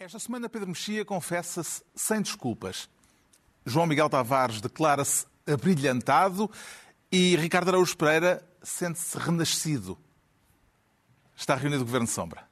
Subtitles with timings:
[0.00, 2.88] Esta semana Pedro Mexia confessa-se sem desculpas.
[3.66, 6.50] João Miguel Tavares declara-se abrilhantado
[7.12, 9.98] e Ricardo Araújo Pereira sente-se renascido.
[11.36, 12.49] Está reunido o Governo Sombra.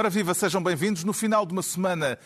[0.00, 1.02] Ora viva, sejam bem-vindos.
[1.02, 2.16] No final de uma semana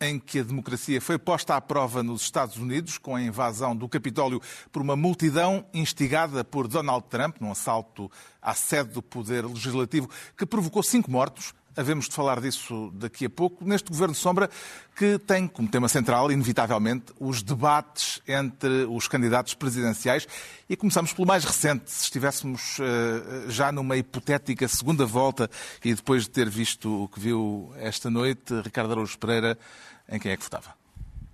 [0.00, 3.86] em que a democracia foi posta à prova nos Estados Unidos, com a invasão do
[3.86, 4.40] Capitólio
[4.72, 8.10] por uma multidão instigada por Donald Trump, num assalto
[8.40, 13.30] à sede do Poder Legislativo, que provocou cinco mortos, havemos de falar disso daqui a
[13.30, 14.50] pouco, neste Governo Sombra,
[14.96, 20.26] que tem como tema central, inevitavelmente, os debates entre os candidatos presidenciais.
[20.68, 21.90] E começamos pelo mais recente.
[21.90, 25.48] Se estivéssemos uh, já numa hipotética segunda volta
[25.84, 29.56] e depois de ter visto o que viu esta noite, Ricardo Araújo Pereira,
[30.08, 30.77] em quem é que votava?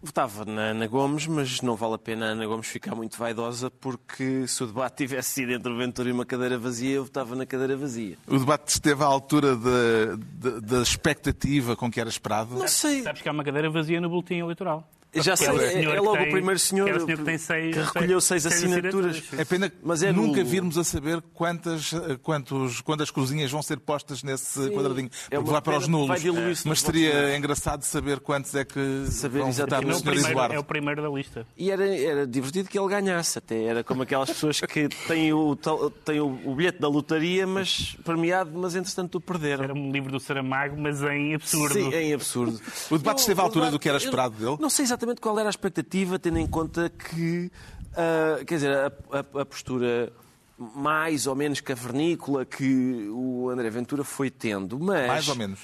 [0.05, 3.71] Votava na Ana Gomes, mas não vale a pena a Ana Gomes ficar muito vaidosa,
[3.71, 7.35] porque se o debate tivesse sido entre o Ventura e uma cadeira vazia, eu votava
[7.35, 8.19] na cadeira vazia.
[8.27, 12.55] O debate esteve à altura da expectativa com que era esperado?
[12.55, 13.03] Não sei.
[13.03, 14.87] Sabes que há uma cadeira vazia no boletim eleitoral.
[15.17, 17.75] Já sei, é, é, logo tem, o primeiro senhor, é o senhor que, tem seis,
[17.75, 19.17] que recolheu seis, seis assinaturas.
[19.17, 19.41] assinaturas.
[19.41, 20.49] É pena mas é nunca no...
[20.49, 25.11] virmos a saber quantas, quantos, quantas cruzinhas vão ser postas nesse Sim, quadradinho.
[25.31, 26.65] É vai para os nulos.
[26.65, 30.55] Mas seria engraçado saber quantos é que saber vão votar no senhor Eduardo.
[30.55, 31.47] É o primeiro da lista.
[31.57, 33.65] E era, era divertido que ele ganhasse até.
[33.65, 35.57] Era como aquelas pessoas que têm o,
[36.05, 39.65] têm o, o bilhete da lotaria, mas premiado, mas entretanto o perderam.
[39.65, 41.75] Era um livro do Saramago, mas em absurdo.
[41.75, 42.61] Sim, em absurdo.
[42.91, 44.57] O debate esteve à altura do que era esperado dele?
[44.61, 47.51] Não sei exatamente qual era a expectativa expectativa, tendo em conta que,
[47.93, 50.13] uh, quer dizer, a, a, a, postura
[50.59, 54.79] mais ou menos cavernícola que o André Ventura foi tendo.
[54.79, 55.61] Mas, mais ou menos.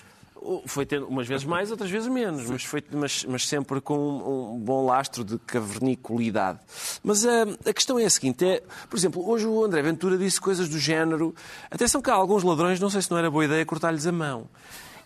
[0.64, 4.54] Foi tendo umas vezes mais, outras vezes menos, mas, foi, mas, mas, sempre com um,
[4.54, 6.58] um, bom lastro de caverniculidade.
[7.04, 10.16] Mas a, ah, a questão é a seguinte: é, por exemplo, hoje o André Ventura
[10.16, 11.34] disse coisas do género.
[11.70, 14.48] Atenção que há alguns ladrões, não sei se não era boa ideia cortar-lhes a mão.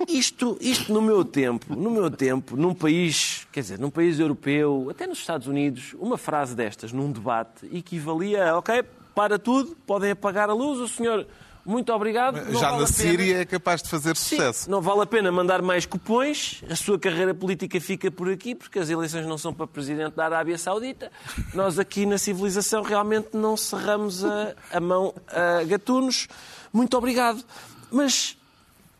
[0.09, 4.88] Isto, isto no meu tempo, no meu tempo, num país, quer dizer, num país europeu,
[4.91, 8.83] até nos Estados Unidos, uma frase destas num debate equivalia a, ok,
[9.15, 11.27] para tudo, podem apagar a luz, o senhor
[11.65, 12.37] muito obrigado.
[12.53, 14.65] Já vale na Síria é capaz de fazer sucesso.
[14.65, 18.54] Sim, não vale a pena mandar mais cupões, a sua carreira política fica por aqui,
[18.54, 21.10] porque as eleições não são para presidente da Arábia Saudita.
[21.54, 26.28] Nós aqui na civilização realmente não cerramos a, a mão a gatunos.
[26.72, 27.43] Muito obrigado.
[27.91, 28.37] Mas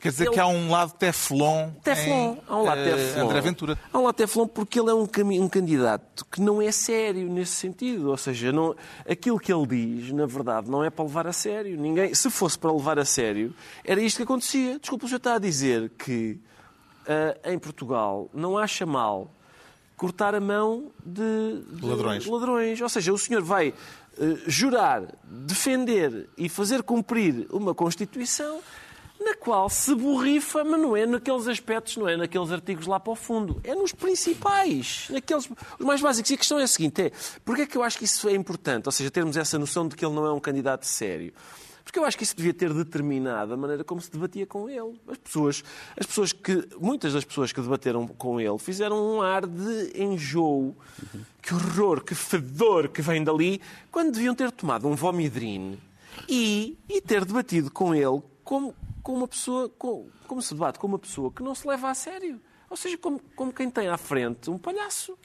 [0.04, 0.34] Quer dizer ele...
[0.34, 2.34] que há um lado teflon, teflon.
[2.34, 3.25] Em, há um lado uh, teflon.
[3.25, 3.78] André Ventura.
[3.91, 5.09] Há um lado teflon porque ele é um,
[5.42, 8.10] um, candidato que não é sério nesse sentido.
[8.10, 8.76] Ou seja, não...
[9.09, 11.81] aquilo que ele diz, na verdade, não é para levar a sério.
[11.81, 12.15] Ninguém...
[12.15, 14.78] Se fosse para levar a sério, era isto que acontecia.
[14.78, 16.38] Desculpa, o senhor está a dizer que
[17.09, 19.31] uh, em Portugal não acha mal
[19.97, 22.26] cortar a mão de, de ladrões.
[22.26, 22.78] ladrões.
[22.78, 28.60] Ou seja, o senhor vai uh, jurar, defender e fazer cumprir uma Constituição
[29.24, 33.12] na qual se borrifa, mas não é naqueles aspectos, não é naqueles artigos lá para
[33.12, 35.48] o fundo, é nos principais, naqueles
[35.78, 36.30] os mais básicos.
[36.30, 37.12] E a questão é a seguinte: é,
[37.44, 38.86] porque é que eu acho que isso é importante?
[38.86, 41.32] Ou seja, termos essa noção de que ele não é um candidato sério.
[41.84, 44.98] Porque eu acho que isso devia ter determinado a maneira como se debatia com ele.
[45.06, 45.62] As pessoas,
[45.98, 50.74] as pessoas que, muitas das pessoas que debateram com ele fizeram um ar de enjoo.
[51.42, 53.60] Que horror, que fedor que vem dali,
[53.92, 55.78] quando deviam ter tomado um vomidrine
[56.28, 58.74] e, e ter debatido com ele como,
[59.04, 61.94] com uma pessoa, com, como se debate com uma pessoa que não se leva a
[61.94, 62.41] sério.
[62.70, 65.16] Ou seja, como, como quem tem à frente um palhaço.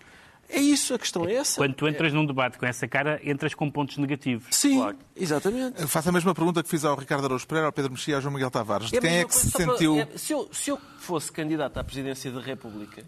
[0.50, 1.58] É isso, a questão é essa.
[1.58, 2.16] Quando tu entras é.
[2.16, 4.48] num debate com essa cara, entras com pontos negativos.
[4.52, 4.98] Sim, claro.
[5.16, 5.88] exatamente.
[5.88, 8.22] Faço a mesma pergunta que fiz ao Ricardo Araújo Pereira, ao Pedro Mexia e ao
[8.22, 8.90] João Miguel Tavares.
[8.90, 9.98] De é quem é que se sentiu...
[9.98, 13.06] É, se, eu, se eu fosse candidato à presidência da República,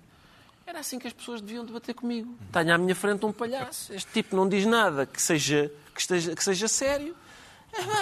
[0.66, 2.34] era assim que as pessoas deviam debater comigo.
[2.52, 3.92] Tenho à minha frente um palhaço.
[3.94, 7.16] Este tipo não diz nada que seja, que esteja, que seja sério.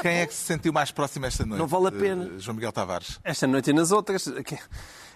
[0.02, 1.60] Quem é que se sentiu mais próximo esta noite?
[1.60, 2.32] Não vale a pena.
[2.36, 3.20] Eh, João Miguel Tavares.
[3.24, 4.28] Esta noite e nas outras.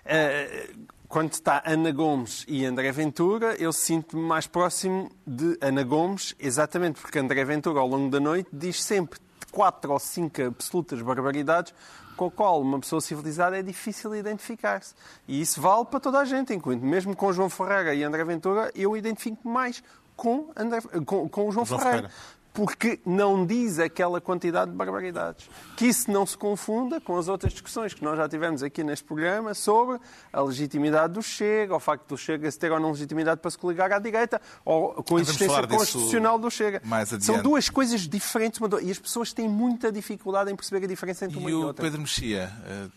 [0.05, 0.69] Eh,
[1.07, 7.00] quando está Ana Gomes e André Ventura, eu sinto-me mais próximo de Ana Gomes, exatamente
[7.00, 9.19] porque André Ventura, ao longo da noite, diz sempre
[9.51, 11.73] quatro ou cinco absolutas barbaridades
[12.17, 14.95] com a qual uma pessoa civilizada é difícil identificar-se.
[15.27, 18.71] E isso vale para toda a gente, enquanto mesmo com João Ferreira e André Ventura,
[18.75, 19.83] eu identifico mais
[20.15, 22.09] com, André, com, com o João, João Ferreira.
[22.09, 25.50] Ferreira porque não diz aquela quantidade de barbaridades.
[25.75, 29.03] Que isso não se confunda com as outras discussões que nós já tivemos aqui neste
[29.03, 30.00] programa sobre
[30.31, 33.57] a legitimidade do Chega, o facto do Chega se ter ou não legitimidade para se
[33.57, 36.81] coligar à direita, ou com a existência constitucional do Chega.
[36.85, 41.25] mais São duas coisas diferentes e as pessoas têm muita dificuldade em perceber a diferença
[41.25, 41.83] entre uma E e o outra.
[41.83, 42.88] Pedro Mexia, eh,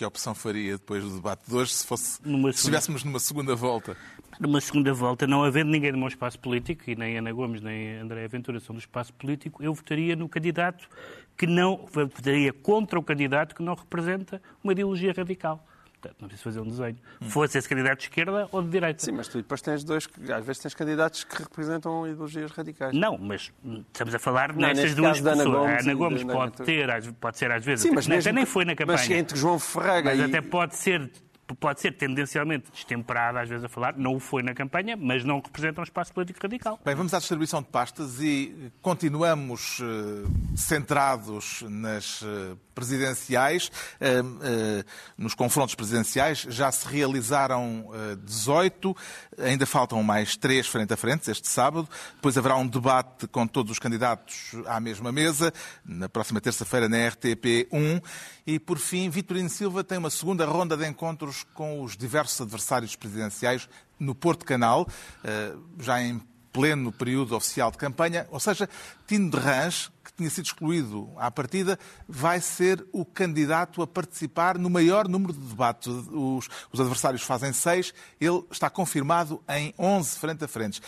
[0.00, 3.54] que opção faria depois do debate de hoje se, fosse, Numa se estivéssemos numa segunda
[3.54, 3.94] volta?
[4.40, 7.98] Numa segunda volta, não havendo ninguém do meu espaço político, e nem Ana Gomes nem
[7.98, 10.88] André Ventura são do espaço político, eu votaria no candidato
[11.36, 11.86] que não.
[11.92, 15.66] votaria contra o candidato que não representa uma ideologia radical.
[16.00, 16.96] Portanto, não preciso fazer um desenho.
[17.28, 19.04] Fosse esse candidato de esquerda ou de direita.
[19.04, 22.94] Sim, mas tu depois tens dois, que- às vezes tens candidatos que representam ideologias radicais.
[22.96, 25.44] Não, mas hum, estamos a falar Não, nestas duas pessoas.
[25.44, 28.46] Gomes a Ana Gomes pode ter, pode ser às vezes, Sim, mas até mesmo- nem
[28.46, 28.98] foi na campanha.
[28.98, 30.22] Mas entre João Ferreira Mas e...
[30.22, 31.10] até pode ser,
[31.58, 35.40] pode ser tendencialmente destemperada às vezes a falar, não o foi na campanha, mas não
[35.40, 36.78] representa um espaço político radical.
[36.82, 43.70] Bem, vamos à distribuição de pastas e continuamos eh, centrados nas eh, presidenciais.
[44.00, 44.84] Eh, eh,
[45.18, 48.96] nos confrontos presidenciais já se realizaram eh, 18,
[49.38, 51.86] ainda faltam mais três frente a frente este sábado.
[52.14, 55.52] Depois haverá um debate com todos os candidatos à mesma mesa,
[55.84, 58.02] na próxima terça-feira na RTP1.
[58.46, 62.96] E, por fim, Vitorino Silva tem uma segunda ronda de encontros com os diversos adversários
[62.96, 63.68] presidenciais
[63.98, 64.88] no Porto Canal,
[65.22, 66.20] eh, já em
[66.52, 68.68] pleno período oficial de campanha, ou seja,
[69.06, 74.68] Tino de Rãs, tinha sido excluído à partida, vai ser o candidato a participar no
[74.68, 75.88] maior número de debates.
[75.88, 80.82] Os, os adversários fazem seis, ele está confirmado em 11 frente a frente.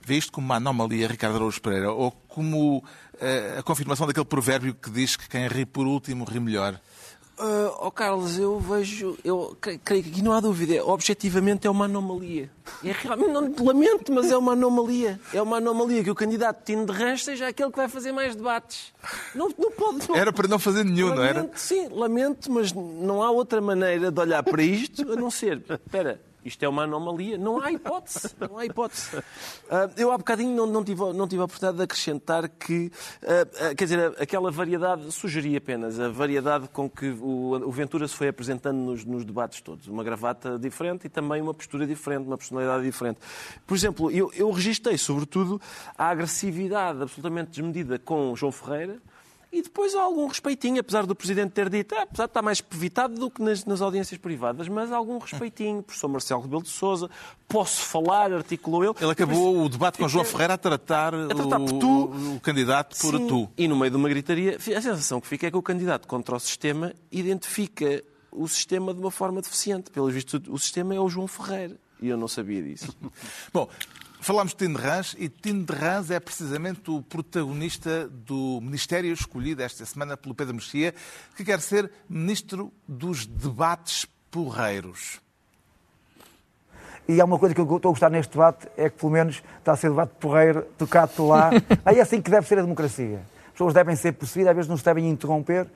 [0.00, 2.84] Vê isto como uma anomalia, Ricardo Araújo Pereira, ou como
[3.20, 6.78] eh, a confirmação daquele provérbio que diz que quem ri por último ri melhor?
[7.36, 11.70] Ah, ó Carlos, eu vejo, eu cre- creio que aqui não há dúvida, objetivamente é
[11.70, 12.48] uma anomalia.
[12.84, 15.20] É realmente, não lamento, mas é uma anomalia.
[15.32, 18.36] É uma anomalia que o candidato Tino de Rãs seja aquele que vai fazer mais
[18.36, 18.92] debates.
[19.34, 20.08] Não, não pode.
[20.08, 20.14] Não.
[20.16, 21.40] Era para não fazer nenhum, não era?
[21.40, 25.60] Lamento, Sim, lamento, mas não há outra maneira de olhar para isto a não ser.
[25.68, 27.38] Espera, isto é uma anomalia.
[27.38, 28.34] Não há hipótese.
[28.38, 29.22] Não há hipótese.
[29.70, 32.90] Ah, eu há bocadinho não, não, tive, não tive a oportunidade de acrescentar que,
[33.22, 38.06] ah, ah, quer dizer, aquela variedade, sugeri apenas a variedade com que o, o Ventura
[38.06, 39.88] se foi apresentando nos, nos debates todos.
[39.88, 43.18] Uma gravata diferente e também uma postura diferente, uma personalidade diferente.
[43.66, 45.60] Por exemplo, eu, eu registrei, sobretudo,
[45.96, 49.00] a agressividade absolutamente desmedida com João Ferreira.
[49.54, 52.60] E depois há algum respeitinho, apesar do Presidente ter dito, ah, apesar de estar mais
[52.74, 55.80] evitado do que nas, nas audiências privadas, mas há algum respeitinho.
[55.80, 57.08] Professor Marcelo Rebelo de Sousa,
[57.46, 58.94] posso falar, articulou ele.
[59.00, 62.04] Ele acabou o debate com João Ferreira a tratar, tratar o, por tu.
[62.34, 63.28] o candidato por Sim.
[63.28, 63.48] tu.
[63.56, 66.34] E no meio de uma gritaria, a sensação que fica é que o candidato contra
[66.34, 68.02] o sistema identifica
[68.32, 69.88] o sistema de uma forma deficiente.
[69.92, 71.76] Pelo visto, o sistema é o João Ferreira.
[72.02, 72.92] E eu não sabia disso.
[73.54, 73.68] Bom,
[74.24, 79.12] falámos de Tino de Rãs e Tino de Rãs é precisamente o protagonista do Ministério
[79.12, 80.94] escolhido esta semana pelo Pedro Mexia,
[81.36, 85.20] que quer ser Ministro dos Debates Porreiros.
[87.06, 89.42] E há uma coisa que eu estou a gostar neste debate, é que pelo menos
[89.58, 91.50] está a ser debate porreiro, tocado lá.
[91.84, 93.26] Aí é assim que deve ser a democracia.
[93.48, 95.68] As pessoas devem ser percebidas, às vezes não se devem interromper.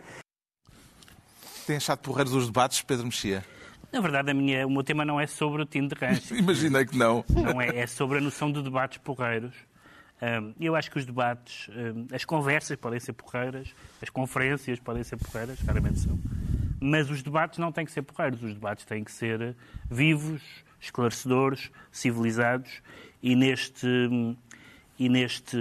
[1.66, 3.44] Tem achado porreiros os debates, Pedro Mexia?
[3.90, 6.30] Na verdade, a minha, o meu tema não é sobre o Tino de Rãs.
[6.32, 7.24] Imaginei que não.
[7.28, 9.54] não é, é sobre a noção de debates porreiros.
[10.58, 11.70] Eu acho que os debates,
[12.12, 16.18] as conversas podem ser porreiras, as conferências podem ser porreiras, claramente são.
[16.80, 19.56] Mas os debates não têm que ser porreiros, os debates têm que ser
[19.88, 20.42] vivos,
[20.80, 22.82] esclarecedores, civilizados
[23.22, 23.86] e neste
[24.98, 25.56] e neste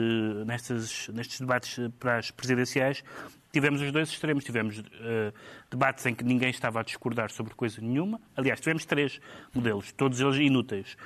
[0.46, 3.04] nestes, nestes debates para as presidenciais
[3.52, 4.44] tivemos os dois extremos.
[4.44, 5.34] Tivemos eh,
[5.70, 8.20] debates em que ninguém estava a discordar sobre coisa nenhuma.
[8.36, 9.20] Aliás, tivemos três
[9.54, 10.98] modelos, todos eles inúteis.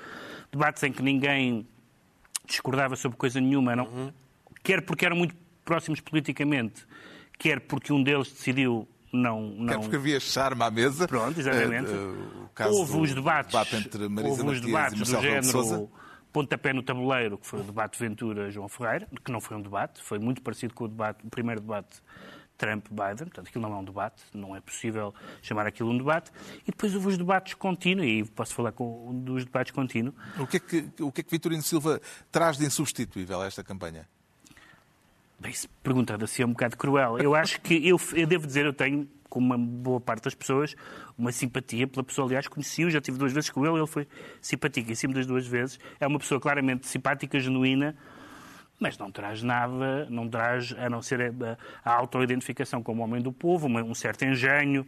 [0.52, 1.68] Debates em que ninguém
[2.46, 4.14] discordava sobre coisa nenhuma, não,
[4.64, 6.86] quer porque eram muito próximos politicamente,
[7.38, 9.42] quer porque um deles decidiu não.
[9.42, 9.68] não...
[9.68, 11.08] Quer porque havia charme à mesa.
[11.08, 11.92] Pronto, exatamente.
[11.92, 15.90] O caso houve os debates, debate entre Marisa houve os Matias debates do género.
[16.32, 20.20] Pontapé no tabuleiro, que foi o debate Ventura-João Ferreira, que não foi um debate, foi
[20.20, 22.02] muito parecido com o, debate, o primeiro debate
[22.58, 26.32] Trump-Biden, portanto aquilo não é um debate, não é possível chamar aquilo um debate.
[26.62, 30.46] E depois houve os debates contínuos, e posso falar com, um dos debates contínuos, O
[30.46, 32.00] que, é que, o que é que Vitorino Silva
[32.32, 34.08] traz de insubstituível a esta campanha?
[35.40, 37.18] Bem, se perguntado assim é um bocado cruel.
[37.18, 40.76] Eu acho que, eu, eu devo dizer, eu tenho, como uma boa parte das pessoas,
[41.18, 42.28] uma simpatia pela pessoa.
[42.28, 44.06] Aliás, conheci-o, já tive duas vezes com ele, ele foi
[44.94, 45.80] cima das duas vezes.
[46.00, 47.96] É uma pessoa claramente simpática, genuína,
[48.78, 51.58] mas não traz nada, não traz, a não ser a,
[51.90, 54.86] a autoidentificação como homem do povo, um certo engenho,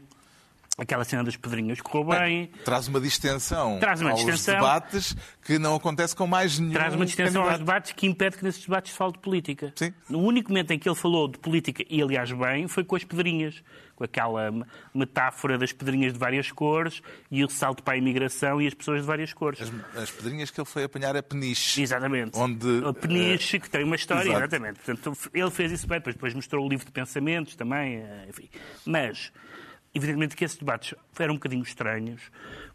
[0.76, 2.48] Aquela cena das pedrinhas correu bem.
[2.66, 4.56] Traz uma distensão Traz uma aos distensão.
[4.56, 7.68] debates que não acontece com mais nenhum Traz uma distensão aos candidato.
[7.68, 9.72] debates que impede que nesses debates se fale de política.
[9.76, 9.94] Sim.
[10.10, 13.04] No único momento em que ele falou de política, e aliás bem, foi com as
[13.04, 13.62] pedrinhas.
[13.96, 18.60] Com aquela me- metáfora das pedrinhas de várias cores e o salto para a imigração
[18.60, 19.62] e as pessoas de várias cores.
[19.62, 21.84] As, as pedrinhas que ele foi apanhar a peniche.
[21.84, 22.32] Exatamente.
[22.36, 24.40] Onde, A Peniche, que tem uma história, exato.
[24.40, 24.80] exatamente.
[24.80, 28.50] Portanto, ele fez isso bem, depois, depois mostrou o livro de pensamentos também, eh, enfim.
[28.84, 29.32] Mas,
[29.94, 32.22] evidentemente que esses debates eram um bocadinho estranhos,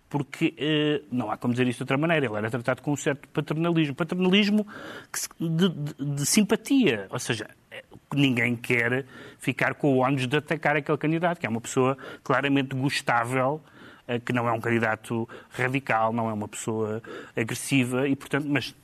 [0.09, 2.27] porque eh, não há como dizer isto de outra maneira.
[2.27, 3.95] Ele era tratado com um certo paternalismo.
[3.95, 4.67] Paternalismo
[5.39, 7.07] de, de- de simpatia.
[7.11, 7.85] Ou seja, eh,
[8.15, 9.05] ninguém quer
[9.39, 13.63] ficar com o ónus de atacar aquele candidato, que é uma pessoa claramente gostável,
[14.07, 17.03] eh, que não é um candidato radical, não é uma pessoa
[17.37, 18.75] agressiva, e portanto, mas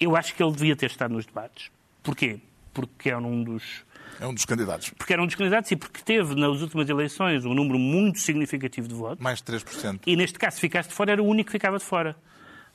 [0.00, 1.70] eu acho que ele devia ter estado nos debates.
[2.02, 2.40] Porquê?
[2.72, 3.84] Porque era um dos
[4.20, 4.90] É um dos candidatos.
[4.90, 8.86] porque era um dos candidatos e porque teve nas últimas eleições um número muito significativo
[8.88, 9.18] de votos.
[9.22, 10.00] Mais de 3%.
[10.06, 12.16] E neste caso, se ficasse de fora, era o único que ficava de fora.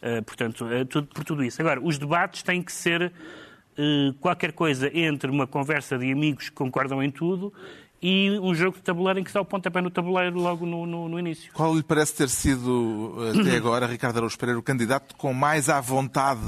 [0.01, 1.61] Uh, portanto, é tudo, por tudo isso.
[1.61, 3.11] Agora, os debates têm que ser
[3.77, 7.53] uh, qualquer coisa entre uma conversa de amigos que concordam em tudo
[8.01, 10.85] e um jogo de tabuleiro em que se dá o pontapé no tabuleiro logo no,
[10.85, 11.51] no- no início.
[11.53, 15.81] Qual lhe parece ter sido, até agora, Ricardo Araújo Pereira, o candidato com mais à
[15.81, 16.39] vontade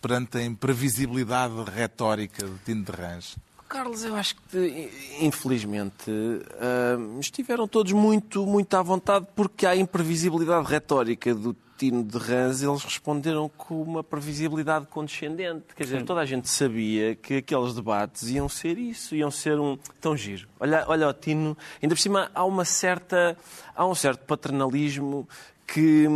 [0.00, 3.36] perante a imprevisibilidade retórica de Tino de Rãs?
[3.70, 6.10] Carlos, eu acho que, infelizmente,
[6.58, 12.64] ah, estiveram todos muito, muito à vontade porque há imprevisibilidade retórica do Tino de Rãs.
[12.64, 15.66] Eles responderam com uma previsibilidade condescendente.
[15.76, 19.78] Quer dizer, toda a gente sabia que aqueles debates iam ser isso, iam ser um
[20.00, 20.48] tão giro.
[20.58, 23.38] Olha, olha o Tino, ainda por cima há uma certa,
[23.72, 25.28] há um certo paternalismo
[25.64, 26.08] que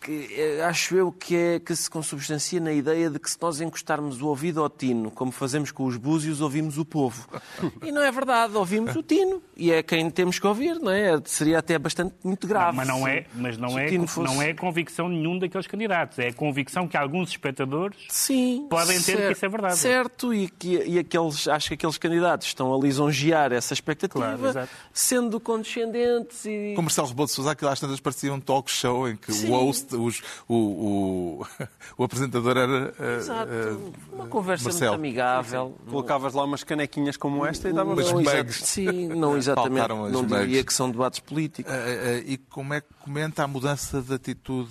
[0.00, 3.60] que eh, acho eu que, é, que se consubstancia na ideia de que se nós
[3.60, 7.26] encostarmos o ouvido ao tino, como fazemos com os búzios, ouvimos o povo.
[7.82, 9.42] E não é verdade, ouvimos o tino.
[9.56, 11.20] E é quem temos que ouvir, não é?
[11.24, 12.76] Seria até bastante muito grave.
[12.76, 16.18] mas não é, mas não é, fosse- não é convicção nenhum daqueles candidatos.
[16.18, 19.76] É a convicção que alguns espectadores Sim, podem ter que isso é verdade.
[19.78, 24.68] Certo, e, que, e aqueles, acho que aqueles candidatos estão a lisonjear essa expectativa, Claro,
[24.92, 26.72] sendo condescendentes e...
[26.74, 29.50] Com Marcelo Rebelo de Sousa, aquilo às tantas parecia um talk show em que Sim.
[29.50, 31.46] o host, os- o, o,
[31.98, 33.76] o apresentador era eh, Exato, eh,
[34.12, 34.92] uma conversa Marcelo.
[34.92, 35.74] muito amigável.
[35.88, 39.88] Colocavas lá umas canequinhas como esta e dava Mas não, sim, não exatamente.
[39.88, 41.72] Não diria que são debates políticos.
[41.72, 44.70] Eh, eh, e como é que comenta a mudança de atitude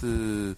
[0.00, 0.56] de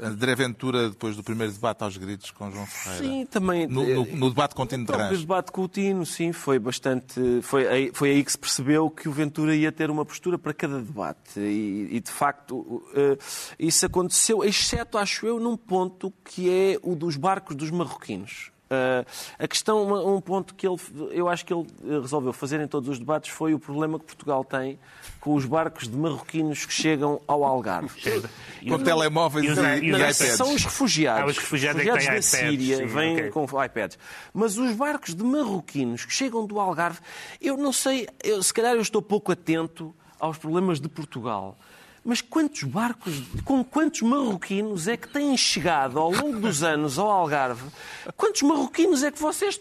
[0.00, 3.04] André Ventura depois do primeiro debate aos gritos com João Ferreira?
[3.04, 3.66] Sim, também.
[3.66, 5.20] No, no- no debate com Tino O de próprio Rãs.
[5.20, 7.20] debate com o Tino, sim, foi bastante.
[7.42, 10.52] Foi aí, foi aí que se percebeu que o Ventura ia ter uma postura para
[10.54, 11.38] cada debate.
[11.40, 13.18] E, e, de facto, eh,
[13.58, 18.50] isso aconteceu, exceto, acho eu, num ponto que é o dos barcos dos marroquinos.
[18.70, 19.04] Eh,
[19.38, 20.76] a questão, um ponto que ele,
[21.10, 24.06] eu acho que ele eh, resolveu fazer em todos os debates foi o problema que
[24.06, 24.78] Portugal tem
[25.20, 27.90] com os barcos de marroquinos que chegam ao Algarve.
[28.66, 30.16] Com telemóveis E os- e, os iPads.
[30.36, 31.22] são os refugiados.
[31.22, 33.30] Ah, os refugiados é que têm da iPads, Síria sim, vêm ok.
[33.30, 33.98] com iPads.
[34.32, 37.00] Mas os barcos de marroquinos que chegam do Algarve,
[37.40, 41.58] eu não sei, eu, se calhar eu estou pouco atento aos problemas de Portugal.
[42.04, 47.10] Mas quantos barcos, com quantos marroquinos é que têm chegado ao longo dos anos ao
[47.10, 47.68] Algarve?
[48.16, 49.60] Quantos marroquinos é que vocês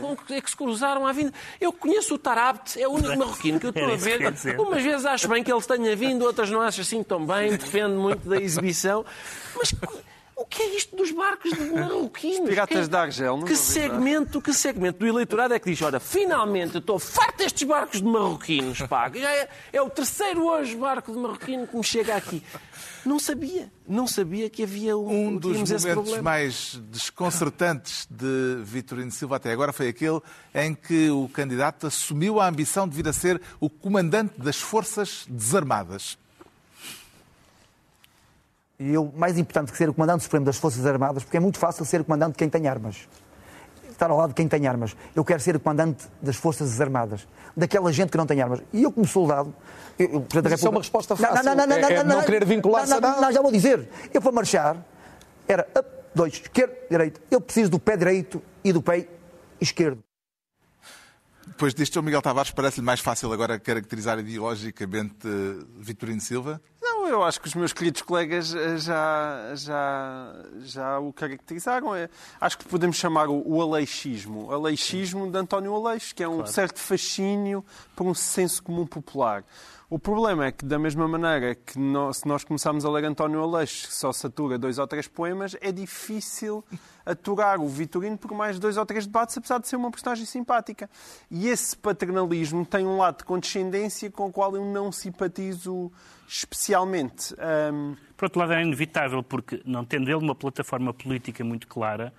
[0.00, 1.32] com que é que se cruzaram à vinda?
[1.60, 4.20] Eu conheço o Tarabt, é o único marroquino que eu estou a ver.
[4.58, 7.94] Umas vezes acho bem que ele tenha vindo, outras não acho assim tão bem, defende
[7.94, 9.04] muito da exibição.
[9.56, 9.74] Mas
[10.38, 12.48] o que é isto dos barcos de marroquinos?
[12.48, 13.56] piratas Que- de Argel, Que falar.
[13.56, 18.00] segmento, que segmento do eleitorado é que diz, olha, finalmente eu estou farto destes barcos
[18.00, 19.10] de marroquinos, pá.
[19.14, 22.42] Já é, é o terceiro hoje barco de marroquino que me chega aqui.
[23.04, 26.22] Não sabia, não sabia que havia um, Um dos momentos problema.
[26.22, 30.20] mais desconcertantes de Vitorino Silva até agora foi aquele
[30.54, 35.24] em que o candidato assumiu a ambição de vir a ser o comandante das Forças
[35.28, 36.18] Desarmadas.
[38.78, 41.58] E eu, mais importante que ser o comandante supremo das Forças Armadas, porque é muito
[41.58, 43.08] fácil ser o comandante de quem tem armas.
[43.90, 44.96] Estar ao lado de quem tem armas.
[45.16, 47.26] Eu quero ser o comandante das Forças Armadas.
[47.56, 48.62] Daquela gente que não tem armas.
[48.72, 49.52] E eu, como soldado.
[49.98, 51.48] Eu, eu, Mas isso é uma resposta fácil.
[51.48, 53.20] É- é não querer vincular-se não, a não, nada.
[53.22, 53.88] não, já vou dizer.
[54.14, 54.76] Eu, para marchar,
[55.48, 57.20] era up, dois, esquerdo, direito.
[57.28, 59.08] Eu preciso do pé direito e do pé
[59.60, 60.04] esquerdo.
[61.48, 65.26] Depois disto, o Miguel Tavares parece-lhe mais fácil agora caracterizar ideologicamente
[65.80, 66.60] Vitorino Silva?
[66.98, 71.94] Não, eu acho que os meus queridos colegas eh, já, já, já o caracterizaram.
[71.94, 74.50] É, Acho que podemos chamar o, o aleixismo.
[74.50, 77.64] Aleixismo de António Aleixo, que é um certo fascínio
[77.94, 79.44] por um senso comum popular.
[79.90, 83.40] O problema é que, da mesma maneira que nós, se nós começarmos a ler António
[83.40, 86.62] Aleixo, que só satura dois ou três poemas, é difícil
[87.06, 90.90] aturar o Vitorino por mais dois ou três debates, apesar de ser uma personagem simpática.
[91.30, 95.90] E esse paternalismo tem um lado de condescendência com o qual eu não simpatizo
[96.28, 97.34] especialmente.
[97.72, 97.96] Um...
[98.14, 102.12] Por outro lado, é inevitável, porque não tendo ele uma plataforma política muito clara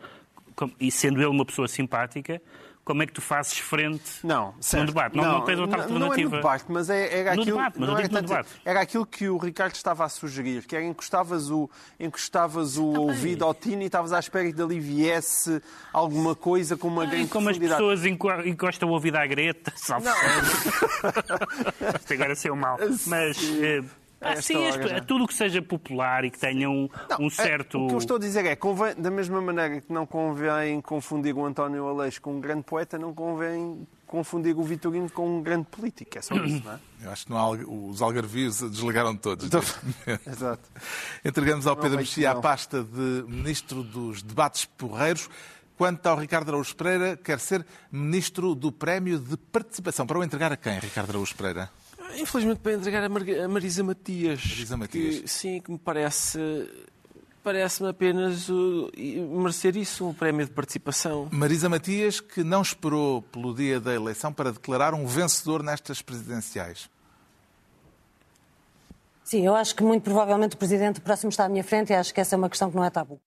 [0.79, 2.41] e sendo ele uma pessoa simpática,
[2.89, 4.81] como é que tu fazes frente não, certo.
[4.81, 5.15] no debate.
[5.15, 6.29] Não, não, não tens outra alternativa.
[6.29, 8.49] Não é debate, mas é, era, no aquilo, debate, mas não era, tanto, debate.
[8.65, 11.69] era aquilo que o Ricardo estava a sugerir, que era encostavas o,
[11.99, 15.61] encostavas o ouvido ao Tino e estavas à espera que dali viesse
[15.93, 20.07] alguma coisa com uma grande como as pessoas encostam o ouvido à greta, salve.
[21.99, 22.79] Isto agora ser mal.
[23.05, 23.37] Mas...
[24.21, 27.77] Ah, sim, isto, é tudo que seja popular e que tenha um, não, um certo.
[27.77, 30.81] É, o que eu estou a dizer é, convém, da mesma maneira que não convém
[30.81, 35.41] confundir o António Aleixo com um grande poeta, não convém confundir o Vitorino com um
[35.41, 36.17] grande político.
[36.17, 36.79] É só isso, não é?
[37.01, 39.45] Eu acho que não há, os algarvios desligaram todos.
[39.45, 39.61] Então,
[40.27, 40.67] exato.
[41.23, 45.29] Entregamos ao Pedro Mexia a pasta de Ministro dos Debates Porreiros.
[45.77, 50.05] Quanto ao Ricardo Araújo Pereira, quer ser Ministro do Prémio de Participação.
[50.05, 51.69] Para o entregar a quem, Ricardo Araújo Pereira?
[52.17, 54.43] Infelizmente para entregar a, Mar a Marisa Matias.
[54.45, 55.19] Marisa Matias.
[55.19, 56.39] Que, sim, que me parece
[57.43, 58.91] parece-me apenas uh,
[59.41, 61.29] merecer isso, um prémio de participação.
[61.31, 66.89] Marisa Matias, que não esperou pelo dia da eleição para declarar um vencedor nestas presidenciais.
[69.23, 72.13] Sim, eu acho que muito provavelmente o Presidente próximo está à minha frente e acho
[72.13, 73.19] que essa é uma questão que não é tabu.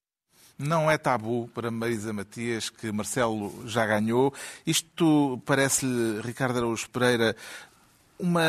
[0.58, 4.32] Não é tabu para Marisa Matias que Marcelo já ganhou.
[4.66, 7.34] Isto parece-lhe, Ricardo Araújo Pereira,
[8.18, 8.42] uma,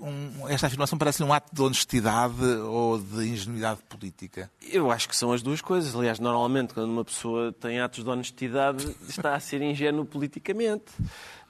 [0.00, 4.50] um, esta afirmação parece um ato de honestidade ou de ingenuidade política?
[4.72, 5.94] Eu acho que são as duas coisas.
[5.94, 10.92] Aliás, normalmente, quando uma pessoa tem atos de honestidade, está a ser ingênuo politicamente.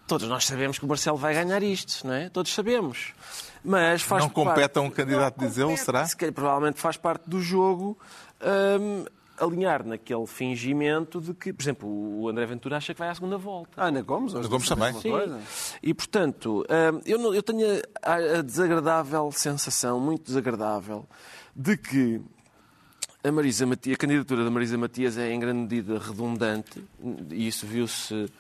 [0.06, 2.28] Todos nós sabemos que o Marcelo vai ganhar isto, não é?
[2.28, 3.12] Todos sabemos.
[3.64, 4.78] Mas faz não compete parte...
[4.78, 6.04] a um candidato dizê-lo, será?
[6.04, 7.96] Se calhar, provavelmente faz parte do jogo.
[8.42, 9.04] Hum,
[9.40, 13.38] alinhar naquele fingimento de que, por exemplo, o André Ventura acha que vai à segunda
[13.38, 13.70] volta.
[13.76, 14.34] Ah, Ana Gomes?
[14.34, 14.92] Ana Gomes também.
[14.94, 15.10] Sim.
[15.82, 17.66] E, portanto, hum, eu, não, eu tenho
[18.02, 21.06] a desagradável sensação, muito desagradável,
[21.54, 22.20] de que
[23.24, 26.82] a, Marisa Matias, a candidatura da Marisa Matias é em grande medida redundante,
[27.30, 28.30] e isso viu-se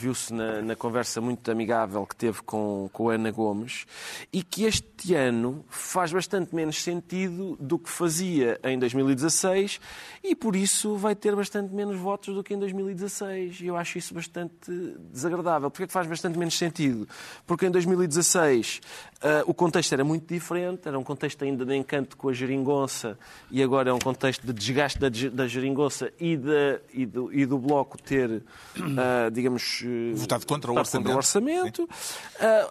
[0.00, 3.86] viu-se na, na, conversa muito amigável que teve com, com Ana Gomes,
[4.32, 9.78] e que este ano faz bastante menos sentido do que fazia em 2016
[10.24, 13.60] e por isso vai ter bastante menos votos do que em 2016.
[13.60, 14.70] E eu acho isso bastante
[15.12, 15.70] desagradável.
[15.70, 17.06] Porquê é que faz bastante menos sentido?
[17.46, 18.80] Porque em 2016
[19.22, 22.32] uh, eh, o contexto era muito diferente, era um contexto ainda de encanto com a
[22.32, 23.18] geringonça
[23.50, 27.46] e agora é um contexto de desgaste da, da geringonça e, de, e, do, e
[27.46, 31.06] do Bloco ter, uh, digamos, votado contra o orçamento.
[31.06, 31.82] Contra o orçamento.
[31.84, 31.88] Uh,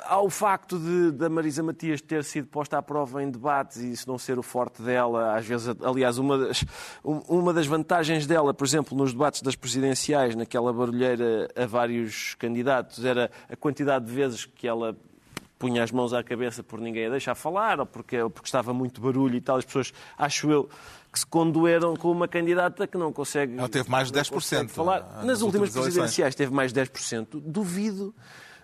[0.05, 4.07] ao facto de, da Marisa Matias ter sido posta à prova em debates e isso
[4.07, 6.65] não ser o forte dela, às vezes, aliás, uma das,
[7.03, 13.03] uma das vantagens dela, por exemplo, nos debates das presidenciais, naquela barulheira a vários candidatos,
[13.05, 14.95] era a quantidade de vezes que ela
[15.59, 18.73] punha as mãos à cabeça por ninguém a deixar falar, ou porque, ou porque estava
[18.73, 19.57] muito barulho e tal.
[19.57, 20.69] As pessoas, acho eu,
[21.11, 23.57] que se condoeram com uma candidata que não consegue.
[23.57, 24.69] Ela teve mais de 10%.
[24.69, 25.01] Falar.
[25.17, 27.27] Nas, nas últimas presidenciais teve mais de 10%.
[27.33, 28.15] Duvido,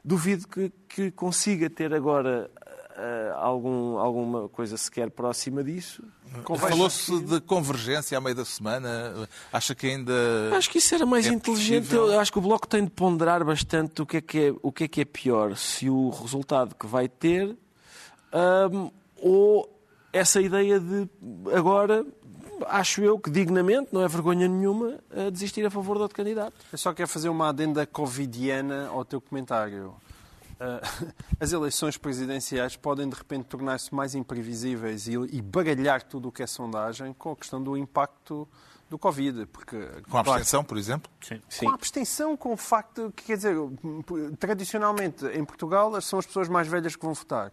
[0.04, 2.50] duvido que, que consiga ter agora
[2.98, 6.04] uh, algum, alguma coisa sequer próxima disso.
[6.58, 9.28] Falou-se de convergência à meio da semana.
[9.52, 10.14] Acha que ainda.
[10.56, 11.84] Acho que isso era mais é inteligente.
[11.84, 12.12] Possível?
[12.12, 14.72] Eu acho que o Bloco tem de ponderar bastante o que é que é, o
[14.72, 15.56] que é, que é pior.
[15.56, 17.56] Se o resultado que vai ter
[18.72, 19.70] um, ou
[20.12, 21.10] essa ideia de
[21.54, 22.06] agora
[22.68, 26.54] acho eu que dignamente, não é vergonha nenhuma, a desistir a favor do outro candidato.
[26.72, 29.94] Eu só quero fazer uma adenda covidiana ao teu comentário.
[30.60, 36.32] Uh, as eleições presidenciais podem de repente tornar-se mais imprevisíveis e, e baralhar tudo o
[36.32, 38.48] que é sondagem com a questão do impacto
[38.90, 39.46] do Covid.
[39.48, 39.78] Porque,
[40.10, 41.12] com a abstenção, claro, por exemplo?
[41.22, 41.42] Sim.
[41.60, 43.56] Com a abstenção, com o facto que, quer dizer,
[44.40, 47.52] tradicionalmente em Portugal são as pessoas mais velhas que vão votar.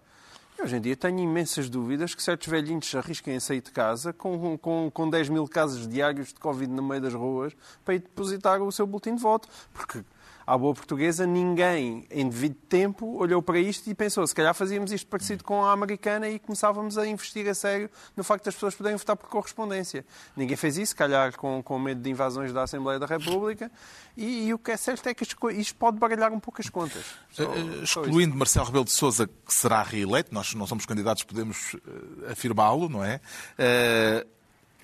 [0.63, 4.13] Hoje em dia tenho imensas dúvidas que certos velhinhos se arrisquem a sair de casa
[4.13, 7.53] com, com, com 10 mil casos diários de Covid no meio das ruas
[7.85, 9.49] para ir depositar o seu boletim de voto.
[9.73, 10.05] Porque
[10.47, 14.93] à boa portuguesa, ninguém em devido tempo olhou para isto e pensou se calhar fazíamos
[14.93, 18.75] isto parecido com a americana e começávamos a investir a sério no facto das pessoas
[18.75, 20.05] poderem votar por correspondência.
[20.37, 23.71] Ninguém fez isso, se calhar com, com medo de invasões da Assembleia da República
[24.17, 27.05] e, e o que é certo é que isto pode baralhar um pouco as contas.
[27.31, 31.75] Só, uh, Excluindo Marcelo Rebelo de Sousa, que será reeleito, nós não somos candidatos, podemos
[31.75, 33.21] uh, afirmá-lo, não é?
[33.59, 34.27] Uh,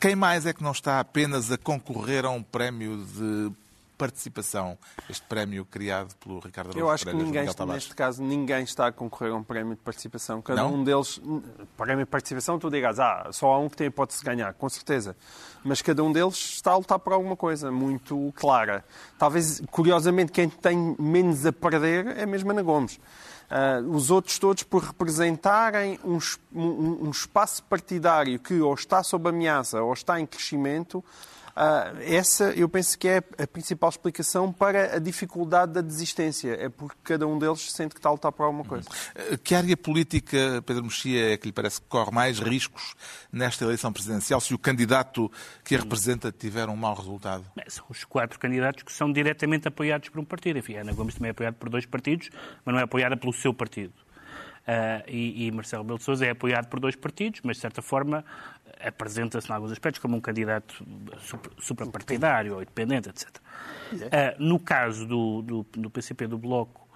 [0.01, 3.53] quem mais é que não está apenas a concorrer a um prémio de
[3.99, 4.79] participação,
[5.11, 8.87] este prémio criado pelo Ricardo Araújo Eu acho Pereira, que ninguém, neste caso, ninguém está
[8.87, 10.41] a concorrer a um prémio de participação.
[10.41, 10.75] Cada Não?
[10.75, 11.21] um deles,
[11.77, 14.69] prémio de participação, tu digas, ah, só há um que tem hipótese de ganhar, com
[14.69, 15.17] certeza.
[15.65, 18.85] Mas cada um deles está a lutar por alguma coisa muito clara.
[19.19, 23.01] Talvez, curiosamente, quem tem menos a perder é mesmo Ana Gomes.
[23.49, 26.19] Uh, os outros todos por representarem um,
[26.55, 31.03] um, um, espaço partidário que ou está sob ameaça ou está em crescimento,
[32.01, 36.53] essa eu penso que é a principal explicação para a dificuldade da desistência.
[36.53, 38.88] É porque cada um deles sente que está a lutar por alguma coisa.
[39.42, 42.94] Que área política, Pedro Mexia, é que lhe parece que corre mais riscos
[43.33, 45.31] nesta eleição presidencial se o candidato
[45.64, 47.44] que a representa tiver um mau resultado?
[47.66, 50.59] São os quatro candidatos que são diretamente apoiados por um partido.
[50.59, 52.31] Enfim, Ana Gomes também é apoiada por dois partidos,
[52.64, 53.92] mas não é apoiada pelo seu partido.
[54.68, 57.81] Uh, e, e, Marcelo Rebelo de Sousa é apoiado por dois partidos, mas de certa
[57.81, 58.22] forma
[58.81, 60.87] apresenta-se em alguns aspectos como um candidato
[61.59, 63.28] suprapartidário ou independente, etc.
[63.92, 63.98] Uh,
[64.38, 66.87] no caso do, do, do, PCP, do Bloco,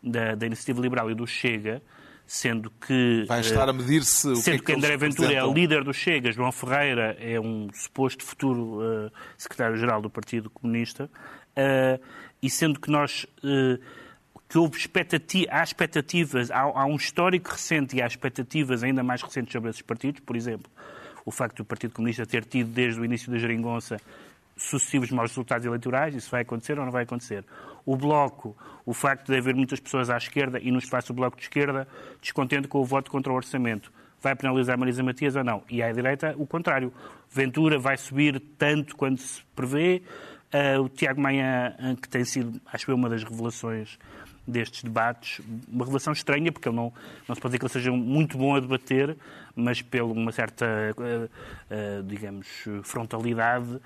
[0.00, 1.82] da, da Iniciativa Liberal e do Chega,
[2.24, 3.24] sendo que...
[3.26, 5.82] Vai estar a medir-se o Sendo que, é que, que André Ventura é o líder
[5.82, 11.10] do Chega, João Ferreira é um suposto futuro uh, secretário-geral do Partido Comunista,
[11.56, 12.00] uh,
[12.40, 13.26] e sendo que nós...
[14.48, 19.22] Que houve expectativa, há expectativas, há, há, um histórico recente e há expectativas ainda mais
[19.22, 20.70] recentes sobre esses partidos, por exemplo,
[21.24, 23.96] o facto do Partido Comunista ter tido desde o início da geringonça
[24.56, 27.44] sucessivos maus resultados eleitorais, isso vai acontecer ou não vai acontecer?
[27.84, 28.56] O Bloco,
[28.86, 31.86] o facto de haver muitas pessoas à esquerda e no espaço do Bloco de Esquerda
[32.20, 35.62] descontente com o voto contra o orçamento, vai penalizar Marisa Matias ou não?
[35.68, 36.92] E à direita, o contrário.
[37.30, 40.02] Ventura vai subir tanto quanto se prevê.
[40.52, 43.98] Uh, o Tiago Maia, que tem sido, acho eu, uma das revelações
[44.46, 46.92] destes debates, uma revelação estranha, porque ele não,
[47.26, 49.16] não se pode dizer que ele seja muito bom a debater,
[49.54, 52.46] mas pela uma certa, uh, uh, digamos,
[52.82, 53.80] frontalidade.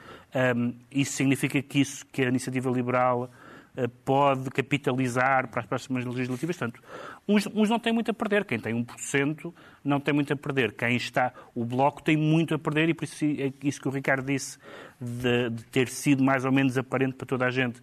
[0.57, 3.31] Um, isso significa que, isso, que a iniciativa liberal
[3.77, 6.57] uh, pode capitalizar para as próximas legislativas.
[6.57, 6.83] Portanto,
[7.27, 8.45] uns, uns não têm muito a perder.
[8.45, 10.73] Quem tem 1% não tem muito a perder.
[10.73, 11.33] Quem está...
[11.55, 14.59] O Bloco tem muito a perder e por isso é isso que o Ricardo disse
[15.01, 17.81] de, de ter sido mais ou menos aparente para toda a gente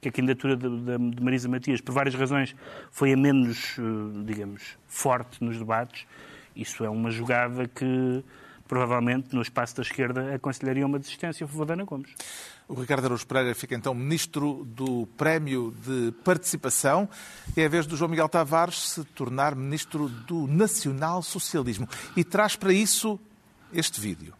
[0.00, 2.54] que a candidatura de, Marisa Matias, por várias razões,
[2.90, 6.06] foi a menos, eh, digamos, forte nos debates.
[6.54, 8.24] Isso é uma jogada que
[8.66, 12.10] provavelmente no espaço da esquerda aconselharia uma desistência a favor de Ana Gomes.
[12.68, 17.08] O Ricardo Araújo Pereira fica então ministro do Prémio de Participação.
[17.56, 21.88] É a vez do João Miguel Tavares se tornar ministro do Nacional Socialismo.
[22.14, 23.18] E traz para isso
[23.72, 24.37] este vídeo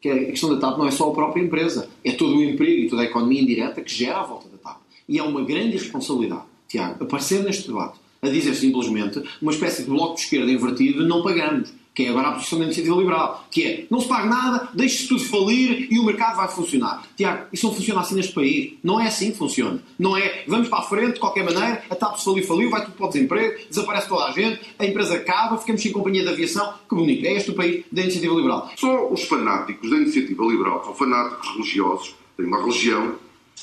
[0.00, 2.82] que a questão da TAP não é só a própria empresa, é todo o emprego
[2.82, 4.78] e toda a economia indireta que gera à volta da TAP.
[5.08, 9.90] E é uma grande responsabilidade, Tiago, aparecer neste debate a dizer simplesmente uma espécie de
[9.90, 13.64] bloco de esquerda invertido não pagamos que é agora a posição da iniciativa liberal, que
[13.64, 17.02] é não se paga nada, deixe-se tudo falir e o mercado vai funcionar.
[17.16, 18.74] Tiago, isso não funciona assim neste país.
[18.84, 19.82] Não é assim que funciona.
[19.98, 22.84] Não é vamos para a frente, de qualquer maneira, a TAP se falir, faliu, vai
[22.84, 26.28] tudo para o desemprego, desaparece toda a gente, a empresa acaba, ficamos sem companhia de
[26.28, 26.72] aviação.
[26.88, 27.26] Que bonito.
[27.26, 28.70] É este o país da iniciativa liberal.
[28.76, 33.16] Só os fanáticos da iniciativa liberal são fanáticos religiosos, têm uma religião,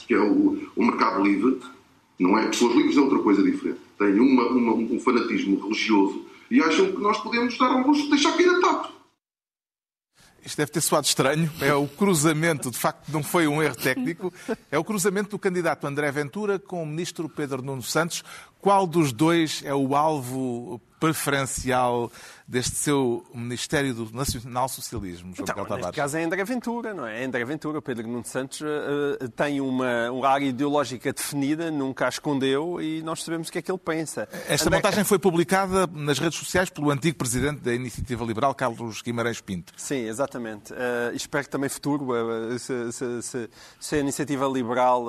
[0.09, 1.57] que é o, o mercado livre,
[2.19, 2.47] não é?
[2.47, 3.79] Pessoas livres é outra coisa diferente.
[3.97, 6.24] Têm uma, uma, um fanatismo religioso
[6.55, 8.95] e acham que nós podemos dar ao luxo de deixar cair a TAP.
[10.45, 11.51] Isto deve ter soado estranho.
[11.59, 14.31] É o cruzamento, de facto, não foi um erro técnico.
[14.71, 18.23] É o cruzamento do candidato André Ventura com o ministro Pedro Nuno Santos.
[18.65, 22.11] Qual dos dois é o alvo preferencial
[22.47, 27.23] deste seu Ministério do Nacional Socialismo, João então, Neste caso é André Ventura, não é?
[27.23, 32.81] André Ventura, Pedro Nuno Santos, uh, tem uma, uma área ideológica definida, nunca a escondeu
[32.81, 34.27] e nós sabemos o que é que ele pensa.
[34.49, 34.77] Esta André...
[34.77, 39.73] montagem foi publicada nas redes sociais pelo antigo presidente da Iniciativa Liberal, Carlos Guimarães Pinto.
[39.77, 40.73] Sim, exatamente.
[40.73, 43.49] Uh, espero que também futuro, uh, se, se, se,
[43.79, 45.05] se, a Iniciativa Liberal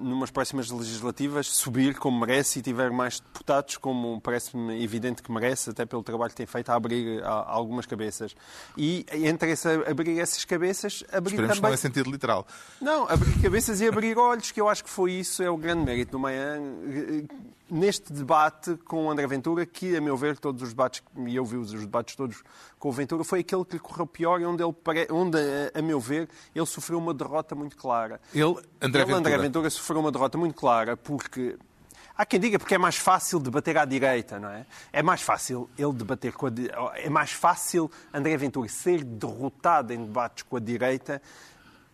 [0.00, 5.70] numas próximas legislativas, subir como merece e tiver mais deputados, como parece-me evidente que merece,
[5.70, 8.34] até pelo trabalho que tem feito, a abrir algumas cabeças.
[8.76, 11.60] E entre esse, abrir essas cabeças, abrir Esperemos também...
[11.60, 12.46] que não é sentido literal.
[12.80, 15.84] Não, abrir cabeças e abrir olhos, que eu acho que foi isso, é o grande
[15.84, 16.60] mérito do Maian
[17.72, 21.44] neste debate com o André Ventura, que, a meu ver, todos os debates, e eu
[21.44, 22.42] vi os debates todos
[22.78, 24.74] com o Ventura, foi aquele que lhe correu pior e onde, ele,
[25.10, 25.38] onde
[25.74, 28.20] a, meu ver, ele sofreu uma derrota muito clara.
[28.34, 31.56] Ele, André, ele, André Ventura, sofreu uma derrota muito clara porque
[32.16, 34.66] Há quem diga porque é mais fácil debater à direita, não é?
[34.92, 36.50] É mais fácil ele debater com a
[36.94, 41.22] é mais fácil André Ventura ser derrotado em debates com a direita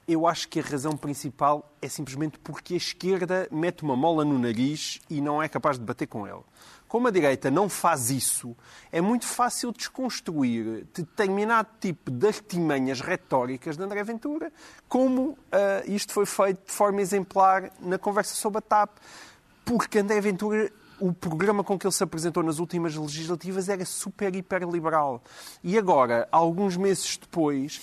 [0.08, 4.38] eu acho que a razão principal é simplesmente porque a esquerda mete uma mola no
[4.38, 6.40] nariz e não é capaz de bater com ele.
[6.88, 8.56] Como a direita não faz isso,
[8.90, 14.50] é muito fácil desconstruir determinado tipo de artimanhas retóricas de André Ventura,
[14.88, 15.36] como uh,
[15.86, 18.96] isto foi feito de forma exemplar na conversa sobre a TAP.
[19.66, 24.34] Porque André Ventura o programa com que ele se apresentou nas últimas legislativas era super,
[24.34, 25.22] hiper liberal.
[25.62, 27.80] E agora, alguns meses depois,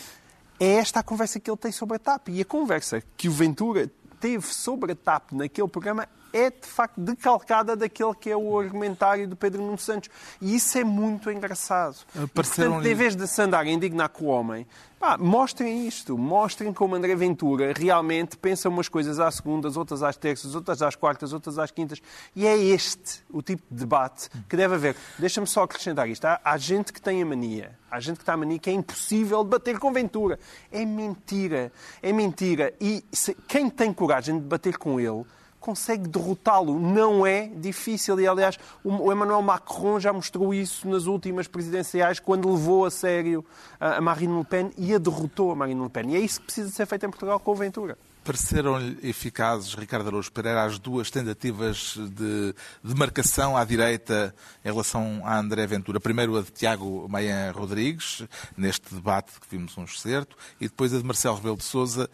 [0.60, 2.30] é esta a conversa que ele tem sobre a TAP.
[2.30, 3.90] E a conversa que o Ventura
[4.20, 9.26] teve sobre a TAP naquele programa é de facto decalcada daquele que é o argumentário
[9.26, 10.10] do Pedro Nuno Santos.
[10.42, 11.96] E isso é muito engraçado.
[12.14, 14.68] E, portanto, em vez de se andar a indignar com o homem,
[15.00, 16.18] pá, mostrem isto.
[16.18, 20.94] Mostrem como André Ventura realmente pensa umas coisas às segundas, outras às terças, outras às
[20.94, 22.02] quartas, outras às quintas.
[22.36, 24.98] E é este o tipo de debate que deve haver.
[25.18, 26.26] Deixa-me só acrescentar isto.
[26.26, 27.80] Há, há gente que tem a mania.
[27.90, 30.38] Há gente que está a mania que é impossível debater com Ventura.
[30.70, 31.72] É mentira.
[32.04, 32.74] É mentira.
[32.82, 35.24] E se, quem tem coragem de debater com ele
[35.66, 36.80] consegue derrotá-lo.
[36.80, 38.20] Não é difícil.
[38.20, 43.44] E, aliás, o Emmanuel Macron já mostrou isso nas últimas presidenciais, quando levou a sério
[43.80, 46.12] a Marine Le Pen e a derrotou a Marine Le Pen.
[46.12, 47.98] E é isso que precisa ser feito em Portugal com o Ventura.
[48.26, 55.22] Pareceram-lhe eficazes, Ricardo Araújo Pereira, as duas tentativas de, de, marcação à direita em relação
[55.24, 56.00] a André Ventura?
[56.00, 58.24] Primeiro a de Tiago Maia Rodrigues,
[58.58, 62.10] neste debate que vimos um excerto, e depois a de Marcelo Rebelo de Sousa,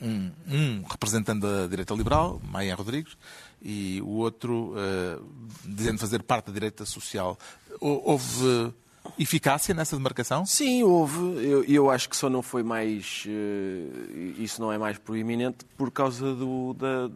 [0.00, 3.16] um, um, representante da direita liberal, Maia Rodrigues,
[3.62, 5.24] e o outro uh,
[5.64, 7.38] dizendo fazer parte da direita social.
[7.80, 8.72] Houve
[9.18, 10.44] eficácia nessa demarcação?
[10.46, 11.18] Sim, houve.
[11.44, 13.24] Eu, eu acho que só não foi mais.
[13.26, 17.10] Uh, isso não é mais proeminente por causa do, da,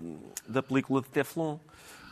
[0.49, 1.59] da película de Teflon.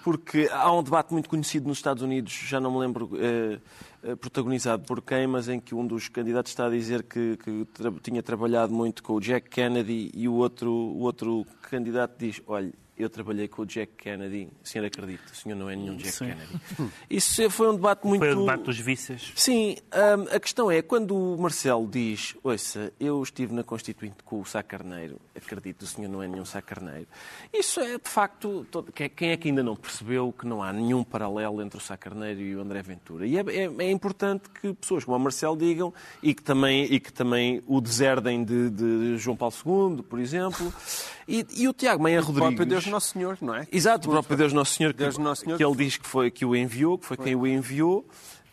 [0.06, 3.06] Porque há um debate muito conhecido nos Estados Unidos, já não me lembro.
[3.06, 3.60] Uh,
[4.04, 7.64] eh, protagonizado por quem, mas em que um dos candidatos está a dizer que, que
[7.74, 12.40] tra tinha trabalhado muito com o Jack Kennedy e o outro, o outro candidato diz,
[12.46, 14.48] olha, eu trabalhei com o Jack Kennedy.
[14.64, 15.32] O senhor acredita?
[15.32, 16.26] O senhor não é nenhum Jack Sim.
[16.26, 16.92] Kennedy.
[17.10, 18.20] Isso foi um debate muito...
[18.20, 19.32] Foi o debate dos vícios.
[19.36, 19.76] Sim.
[19.94, 24.44] Um, a questão é, quando o Marcelo diz, ouça, eu estive na Constituinte com o
[24.46, 27.06] Sá Carneiro, acredito, o senhor não é nenhum Sá Carneiro.
[27.52, 28.90] Isso é, de facto, todo...
[28.92, 32.40] quem é que ainda não percebeu que não há nenhum paralelo entre o Sá Carneiro
[32.40, 33.26] e o André Ventura?
[33.26, 36.98] E é, é, é importante que pessoas como o Marcelo digam e que também, e
[36.98, 40.72] que também o deserdem de, de João Paulo II, por exemplo.
[41.28, 42.85] E, e o Tiago Meia Rodrigues...
[42.86, 43.66] Deus Nosso Senhor, não é?
[43.70, 46.30] Exato, o próprio Deus Nosso Senhor, que, Deus Nosso Senhor, que ele diz que, foi,
[46.30, 48.06] que o enviou, que foi, quem o enviou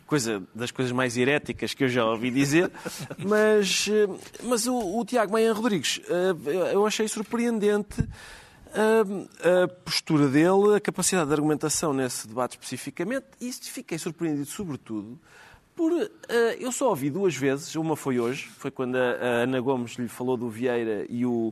[0.06, 2.72] coisa das coisas mais heréticas que eu já ouvi dizer,
[3.18, 4.08] mas, eh,
[4.44, 8.08] mas o, o Tiago Meia Rodrigues, eh, eu achei surpreendente
[8.74, 15.20] a, a, postura dele, a capacidade de argumentação nesse debate especificamente, e fiquei surpreendido, sobretudo,
[15.76, 15.92] por.
[16.60, 20.38] Eu só ouvi duas vezes, uma foi hoje, foi quando a Ana Gomes lhe falou
[20.38, 21.52] do Vieira e o,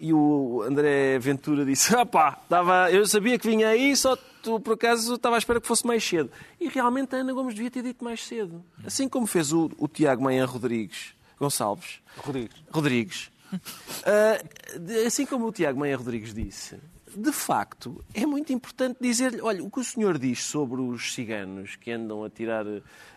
[0.00, 4.60] e o André Ventura disse: ah pá, estava, eu sabia que vinha aí, só tu,
[4.60, 6.30] por acaso estava à espera que fosse mais cedo.
[6.60, 8.64] E realmente a Ana Gomes devia ter dito mais cedo.
[8.84, 12.00] Assim como fez o, o Tiago Manhã Rodrigues, Gonçalves.
[12.18, 12.56] Rodrigues.
[12.70, 13.30] Rodrigues.
[13.98, 16.78] Uh, assim como o Tiago Manhã Rodrigues disse,
[17.16, 21.76] de facto, é muito importante dizer-lhe: olha, o que o senhor diz sobre os ciganos
[21.76, 22.64] que andam a tirar,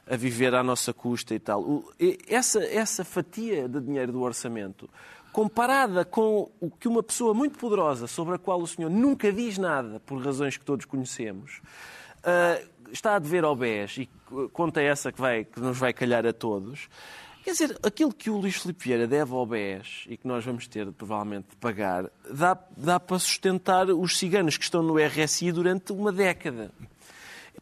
[0.08, 1.84] a viver à nossa custa e tal,
[2.28, 4.90] essa, essa fatia de dinheiro do orçamento
[5.32, 9.58] comparada com o que uma pessoa muito poderosa, sobre a qual o senhor nunca diz
[9.58, 11.62] nada, por razões que todos conhecemos,
[12.20, 14.10] uh, está a dever ao BES, e
[14.52, 16.90] conta essa que, vai, que nos vai calhar a todos,
[17.44, 20.68] Quer dizer, aquilo que o Luís Filipe Vieira deve ao BES e que nós vamos
[20.68, 25.92] ter provavelmente de pagar, dá, dá para sustentar os ciganos que estão no RSI durante
[25.92, 26.72] uma década.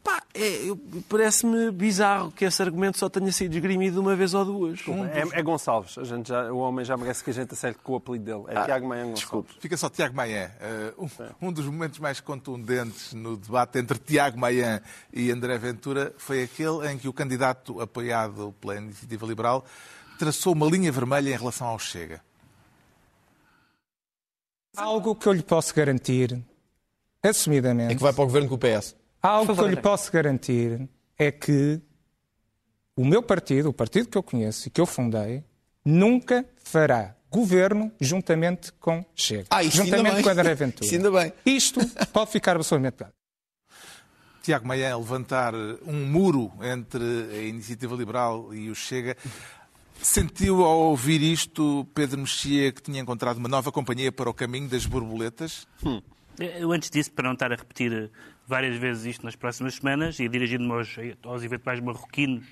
[0.10, 0.76] Pá, é,
[1.08, 4.80] parece-me bizarro que esse argumento só tenha sido esgrimido uma vez ou duas.
[5.14, 6.00] É, é Gonçalves.
[6.00, 8.44] A gente já, o homem já merece que a gente acerte com o apelido dele.
[8.48, 9.20] É ah, Tiago Maia Gonçalves.
[9.20, 9.54] Desculpe.
[9.60, 10.52] Fica só Tiago Maia.
[10.98, 14.82] Uh, um, um, dos momentos mais contundentes no debate entre Tiago Maia
[15.14, 19.64] e André Ventura foi aquele em que o candidato apoiado pela Iniciativa Liberal
[20.18, 22.20] traçou uma linha vermelha em relação ao Chega.
[24.76, 26.42] Algo que eu lhe posso garantir,
[27.22, 27.94] assumidamente.
[27.94, 28.99] É que vai para o governo com o PS.
[29.22, 31.82] Algo que eu lhe posso garantir é que
[32.96, 35.44] o meu partido, o partido que eu conheço e que eu fundei,
[35.86, 39.48] nunca fará governo juntamente com Chega.
[39.50, 40.86] Ah, juntamente com André Ventura.
[40.86, 41.34] Isso ainda bem.
[41.46, 41.80] Isto
[42.12, 43.14] pode ficar absolutamente claro.
[44.42, 45.54] Tiago Maia levantar
[45.86, 49.16] um muro entre a Iniciativa Liberal e o Chega.
[50.02, 54.68] Sentiu ao ouvir isto, Pedro Mexia, que tinha encontrado uma nova companhia para o caminho
[54.68, 55.68] das borboletas?
[55.86, 56.02] Hum.
[56.40, 58.10] Eu, antes disso, para não estar a repetir
[58.50, 62.46] várias vezes isto nas próximas semanas e dirigindo-me aos, aos eventuais marroquinos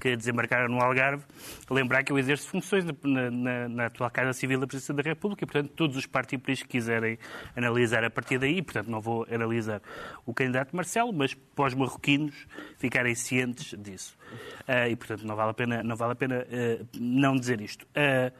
[0.00, 1.24] que desembarcaram no Algarve,
[1.68, 5.44] lembrar que eu exerço funções na, na, na atual Casa Civil da Presidência da República
[5.44, 7.18] e, portanto, todos os partidos que quiserem
[7.56, 9.82] analisar a partir daí, portanto, não vou analisar
[10.24, 12.46] o candidato Marcelo, mas os marroquinos
[12.78, 14.16] ficarem cientes disso.
[14.68, 17.84] Uh, e, portanto, não vale a pena não, vale a pena, uh, não dizer isto.
[17.86, 18.32] Uh,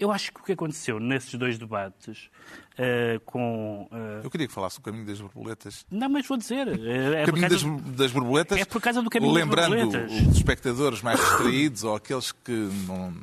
[0.00, 2.30] eu acho que o que aconteceu nesses dois debates
[2.80, 3.88] uh, com.
[3.92, 4.24] Uh...
[4.24, 5.84] Eu queria que falasse o caminho das borboletas.
[5.90, 6.68] Não, mas vou dizer.
[6.68, 7.62] É, o caminho das,
[7.96, 8.58] das, borboletas.
[8.58, 10.10] É por causa do caminho lembrando das borboletas.
[10.10, 12.52] Lembrando os espectadores mais distraídos ou aqueles que
[12.86, 13.14] não,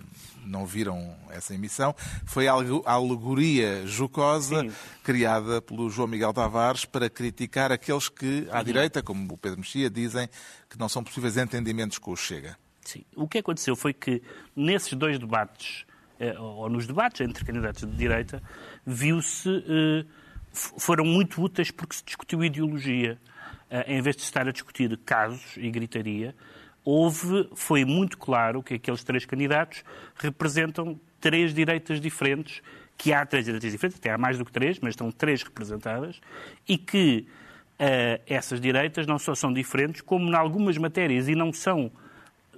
[0.46, 2.54] não viram essa emissão, foi a
[2.86, 4.72] alegoria jocosa Sim.
[5.04, 9.90] criada pelo João Miguel Tavares para criticar aqueles que, à direita, como o Pedro Mexia,
[9.90, 10.30] dizem
[10.70, 12.58] que não são possíveis entendimentos com o Chega.
[12.82, 13.04] Sim.
[13.16, 14.22] O que aconteceu foi que
[14.56, 15.86] nesses dois debates
[16.20, 18.42] eh, ou nos debates entre candidatos de direita,
[18.88, 20.06] viu-se, eh,
[20.54, 23.20] foram muito úteis porque se discutiu ideologia.
[23.70, 26.34] Eh, em vez de estar a discutir casos e gritaria,
[26.86, 29.84] houve, foi muito claro que aqueles três candidatos
[30.16, 32.62] representam três direitas diferentes,
[32.98, 36.22] que há três direitas diferentes, até há mais do que três, mas estão três representadas,
[36.68, 37.28] e que
[37.74, 41.92] uh, essas direitas não só são diferentes, como em algumas matérias, e não são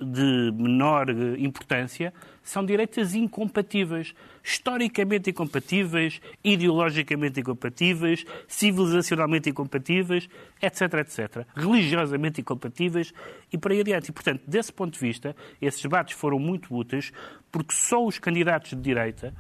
[0.01, 10.27] de menor importância, são direitas incompatíveis, historicamente incompatíveis, ideologicamente incompatíveis, civilizacionalmente incompatíveis,
[10.61, 11.45] etc, etc.
[11.55, 13.13] Religiosamente incompatíveis
[13.51, 14.09] e por aí adiante.
[14.09, 17.11] E, portanto, desse ponto de vista, esses debates foram muito úteis
[17.51, 19.33] porque só os candidatos de direita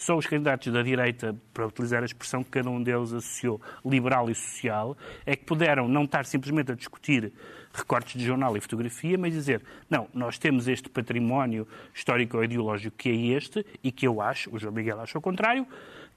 [0.00, 4.30] só os candidatos da direita, para utilizar a expressão que cada um deles associou, liberal
[4.30, 7.30] e social, é que puderam não estar simplesmente a discutir
[7.70, 13.36] recortes de jornal e fotografia, mas dizer, não, nós temos este património histórico-ideológico que é
[13.36, 15.66] este e que eu acho, o João Miguel acha o contrário,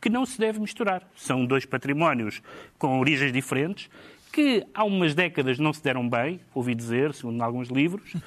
[0.02, 1.06] que não se deve misturar.
[1.14, 2.42] São dois patrimónios
[2.80, 3.90] com origens diferentes,
[4.32, 8.22] que há umas décadas não se deram bem, ouvi dizer, segundo alguns livros, uh,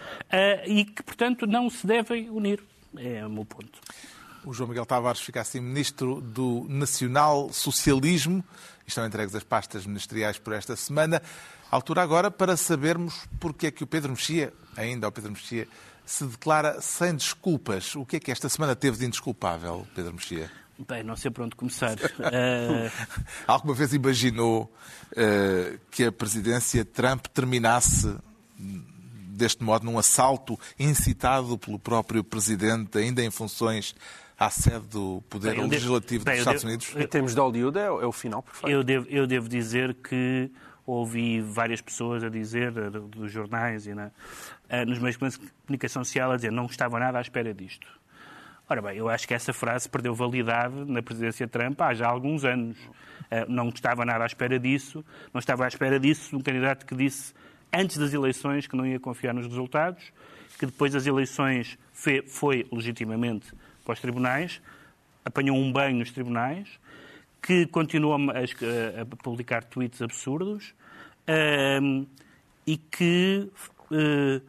[0.68, 2.62] e que, portanto, não se devem unir.
[2.98, 3.80] É o meu ponto.
[4.46, 8.44] O João Miguel Tavares fica assim ministro do Nacional Socialismo.
[8.86, 11.20] Estão entregues as pastas ministeriais por esta semana.
[11.68, 15.66] Altura agora para sabermos porque é que o Pedro Mexia, ainda o Pedro Mexia,
[16.04, 17.96] se declara sem desculpas.
[17.96, 20.48] O que é que esta semana teve de indesculpável, Pedro Mexia?
[20.86, 21.96] Bem, não sei por onde começar.
[21.96, 23.06] uh...
[23.48, 24.72] Alguma vez imaginou
[25.10, 28.14] uh, que a presidência Trump terminasse
[29.36, 33.92] deste modo num assalto incitado pelo próprio presidente, ainda em funções
[34.38, 36.94] à sede do Poder bem, Legislativo devo, dos Estados devo, Unidos?
[36.96, 38.70] Em termos de Hollywood, é, é o final perfeito.
[38.70, 40.50] Eu devo, eu devo dizer que
[40.84, 44.10] ouvi várias pessoas a dizer, eh, dos jornais e na,
[44.68, 47.88] eh, nos meios de comunicação social, a dizer não estava nada à espera disto.
[48.68, 52.44] Ora bem, eu acho que essa frase perdeu validade na presidência Trump há já alguns
[52.44, 52.76] anos.
[53.30, 56.94] Eh, não estava nada à espera disso, não estava à espera disso um candidato que
[56.94, 57.34] disse
[57.72, 60.12] antes das eleições que não ia confiar nos resultados,
[60.58, 61.76] que depois das eleições
[62.26, 63.52] foi legitimamente
[63.86, 64.60] para os tribunais,
[65.24, 66.68] apanhou um banho nos tribunais,
[67.40, 70.74] que continua a, a publicar tweets absurdos
[71.80, 72.04] um,
[72.66, 73.48] e que,
[73.92, 74.42] uh,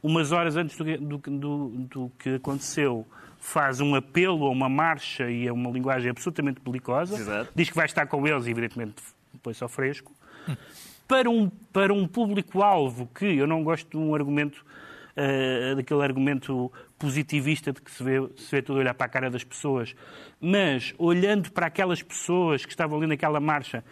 [0.00, 3.04] umas horas antes do, do, do, do, que aconteceu,
[3.40, 7.16] faz um apelo a uma marcha e a uma linguagem absolutamente belicosa.
[7.16, 7.50] Exato.
[7.54, 9.02] Diz que vai estar com eles, e evidentemente
[9.42, 10.12] põe-se ao fresco.
[11.06, 14.64] Para um, para um público-alvo que eu não gosto de um argumento
[15.16, 19.30] uh, daquele argumento positivista de que se vê, se vê tudo olhar para a cara
[19.30, 19.94] das pessoas,
[20.40, 23.84] mas olhando para aquelas pessoas que estavam ali naquela marcha,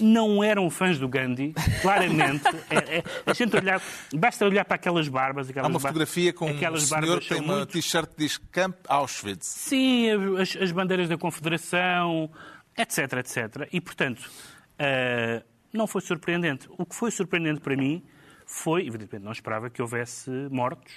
[0.00, 2.44] não eram fãs do Gandhi, claramente.
[2.70, 3.80] é, é, a gente olhar,
[4.14, 5.48] basta olhar para aquelas barbas.
[5.48, 7.72] Aquelas Há uma fotografia com um senhor que tem uma muito...
[7.72, 9.46] t-shirt que diz Camp Auschwitz.
[9.46, 12.30] Sim, as, as, bandeiras da Confederação,
[12.76, 13.68] etc, etc.
[13.72, 16.68] E, portanto, uh, não foi surpreendente.
[16.70, 18.02] O que foi surpreendente para mim
[18.46, 20.92] foi, evidentemente, não esperava que houvesse mortos.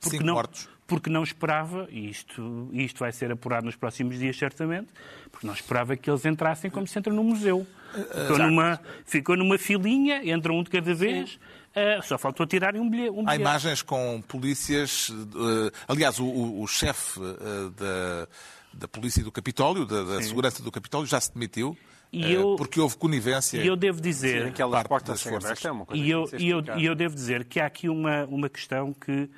[0.00, 0.68] Porque Cinco não, mortos.
[0.86, 4.88] Porque não esperava, e isto, isto vai ser apurado nos próximos dias, certamente,
[5.30, 7.66] porque não esperava que eles entrassem como se entra no museu.
[7.92, 11.38] Ficou numa, ficou numa filinha, entra um de cada vez.
[11.70, 13.10] Uh, só faltou tirarem um bilhete.
[13.10, 13.30] Um bilhete.
[13.30, 15.10] Há imagens com polícias.
[15.10, 18.28] Uh, aliás, o, o, o chefe uh, da,
[18.72, 21.76] da polícia do Capitólio, da, da segurança do Capitólio, já se demitiu.
[22.12, 23.58] E eh, eu, porque houve conivência.
[23.58, 24.42] E eu devo dizer.
[24.42, 25.64] Sim, aquelas portas forças.
[25.64, 28.92] É e eu, e, eu, e eu devo dizer que há aqui uma, uma questão
[28.92, 29.28] que,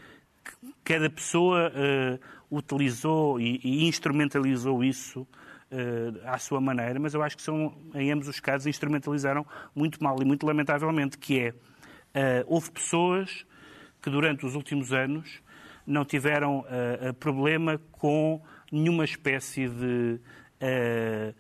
[0.44, 7.22] que cada pessoa uh, utilizou e, e, instrumentalizou isso uh, à sua maneira, mas eu
[7.22, 11.50] acho que são, em ambos os casos, instrumentalizaram muito mal e muito lamentavelmente, que é,
[11.50, 13.44] uh, houve pessoas
[14.00, 15.40] que durante os últimos anos
[15.86, 20.20] não tiveram uh, problema com nenhuma espécie de
[20.60, 21.34] uh,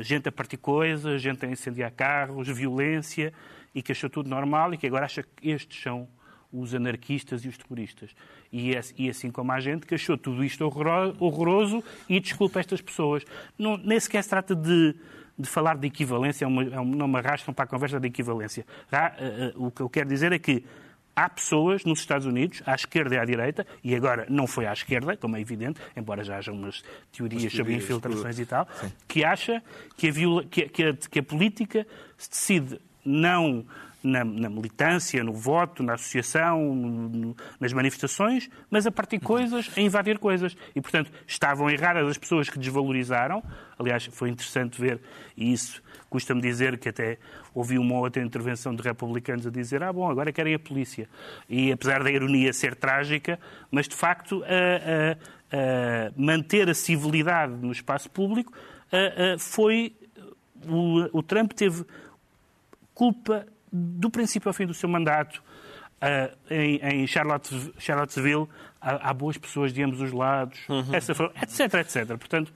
[0.00, 3.32] gente a partir coisas, gente a incendiar carros, violência,
[3.74, 6.08] e que achou tudo normal e que agora acha que estes são
[6.52, 8.10] os anarquistas e os terroristas.
[8.52, 12.80] E, é, e assim como há gente que achou tudo isto horroroso e desculpa estas
[12.80, 13.24] pessoas.
[13.58, 14.94] Não, nem sequer se trata de,
[15.38, 18.06] de falar de equivalência, é uma, é uma, não me arrastam para a conversa de
[18.06, 18.64] equivalência.
[18.90, 20.64] Uh, uh, o que eu quero dizer é que
[21.16, 24.72] há pessoas nos Estados Unidos, à esquerda e à direita, e agora não foi à
[24.72, 28.42] esquerda, como é evidente, embora já haja umas teorias, teorias sobre infiltrações por...
[28.42, 28.92] e tal, Sim.
[29.08, 29.62] que acha
[29.96, 30.12] que a,
[30.68, 31.86] que, a, que a política
[32.18, 33.64] se decide não
[34.02, 39.80] na, na, militância, no voto, na associação, no, nas manifestações, mas a partir coisas, a
[39.80, 40.56] invadir coisas.
[40.74, 43.42] E, portanto, estavam erradas as pessoas que desvalorizaram.
[43.78, 45.00] Aliás, foi interessante ver,
[45.36, 47.18] e isso custa-me dizer que até
[47.54, 51.08] ouvi uma outra intervenção de republicanos a dizer ah, bom, agora querem a polícia.
[51.48, 53.38] E apesar da ironia ser trágica,
[53.70, 58.52] mas de facto a, a, a manter a civilidade no espaço público
[59.38, 59.94] foi...
[60.68, 61.84] O, o Trump teve
[62.94, 65.42] culpa do princípio ao fim do seu mandato.
[65.96, 68.46] Uh, em, em Charlotte, Charlottesville
[68.78, 70.94] há, há, boas pessoas de ambos os lados, uhum.
[70.94, 72.06] essa etc, etc.
[72.18, 72.52] Portanto,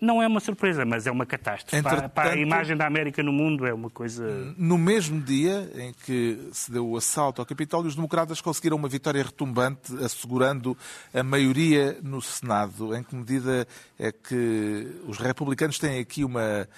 [0.00, 1.82] não é uma surpresa, mas é uma catástrofe.
[1.82, 4.54] Para, para, a imagem da América no mundo é uma coisa.
[4.56, 8.88] No mesmo dia em que se deu o assalto ao Capitólio, os democratas conseguiram uma
[8.88, 10.76] vitória retumbante, assegurando
[11.12, 12.94] a maioria no Senado.
[12.94, 13.66] Em que medida
[13.98, 16.68] é que os republicanos têm aqui uma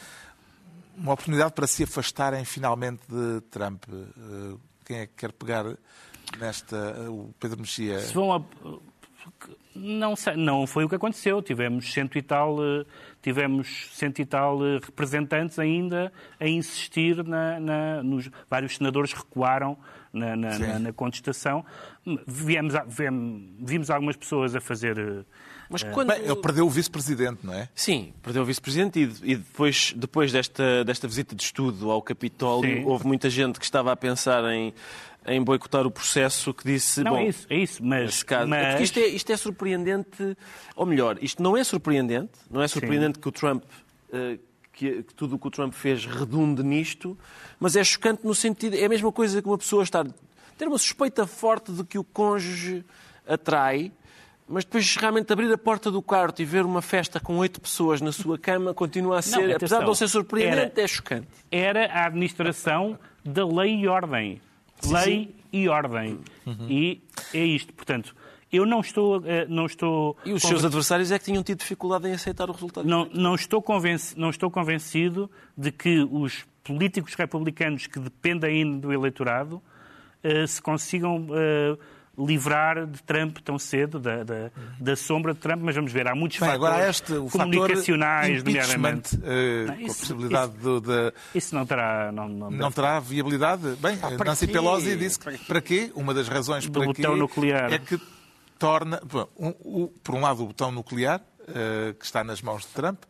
[0.96, 3.84] uma oportunidade para se afastarem finalmente de Trump.
[3.88, 5.64] Eh, quem é que quer pegar
[6.38, 6.76] nesta.
[6.76, 8.00] Eh, o Pedro Mexia?
[8.00, 8.42] Se vão a...
[9.74, 11.42] Não, não foi o que aconteceu.
[11.42, 12.84] Tivemos cento e tal, eh,
[13.20, 19.76] tivemos cento e tal representantes ainda a insistir na, na nos vários senadores recuaram
[20.12, 21.64] na, na, na contestação.
[22.26, 22.74] Viemos,
[23.58, 25.26] vimos algumas pessoas a fazer
[25.68, 25.90] mas é.
[25.90, 26.08] quando...
[26.08, 27.68] Bem, ele perdeu o vice-presidente, não é?
[27.74, 32.78] Sim, perdeu o vice-presidente e, e, depois, depois desta, desta visita de estudo ao Capitólio,
[32.78, 32.84] Sim.
[32.84, 34.72] houve muita gente que estava a pensar em,
[35.26, 37.02] em boicotar o processo que disse.
[37.02, 38.22] Não, bom, é isso, é isso, mas.
[38.22, 38.80] Caso, mas...
[38.80, 40.36] É isto, é, isto é surpreendente,
[40.74, 43.20] ou melhor, isto não é surpreendente, não é surpreendente Sim.
[43.22, 43.64] que o Trump.
[44.08, 44.38] Uh,
[44.72, 47.16] que, que, tudo o que o Trump fez redunde nisto,
[47.58, 48.76] mas é chocante no sentido.
[48.76, 50.06] É a mesma coisa que uma pessoa estar.
[50.58, 52.84] ter uma suspeita forte de que o cônjuge
[53.26, 53.90] atrai
[54.48, 58.00] mas depois realmente abrir a porta do quarto e ver uma festa com oito pessoas
[58.00, 61.28] na sua cama continua a ser, não, apesar de não ser surpreendente, era, é chocante.
[61.50, 64.40] Era a administração da lei e ordem.
[64.80, 65.34] Sim, lei sim.
[65.52, 66.20] e ordem.
[66.46, 66.66] Uhum.
[66.68, 67.02] E
[67.34, 67.72] é isto.
[67.72, 68.14] Portanto,
[68.52, 70.16] eu não estou, eh, não estou.
[70.24, 72.86] E os seus adversários é que tinham tido dificuldade em aceitar o resultado.
[72.86, 75.28] Não, não, estou, convencido, não estou convencido
[75.58, 79.60] de que os políticos republicanos que dependem do eleitorado
[80.22, 81.26] uh, se consigam.
[82.18, 84.50] Livrar de Trump tão cedo, da, da,
[84.80, 88.42] da, sombra de Trump, mas vamos ver, há muitos Bem, fatores agora este, o comunicacionais,
[88.42, 89.16] nomeadamente.
[89.16, 92.10] Uh, não, isso, com a possibilidade isso, de, Isso não terá...
[92.12, 93.76] Não, não, não terá viabilidade?
[93.80, 94.52] Bem, ah, Nancy quê?
[94.52, 95.92] Pelosi disse que para quê?
[95.94, 97.72] Uma das razões do para botão quê nuclear.
[97.72, 98.00] é que
[98.58, 99.00] torna...
[99.38, 103.02] Um, um, por um lado, o botão nuclear, uh, que está nas mãos de Trump,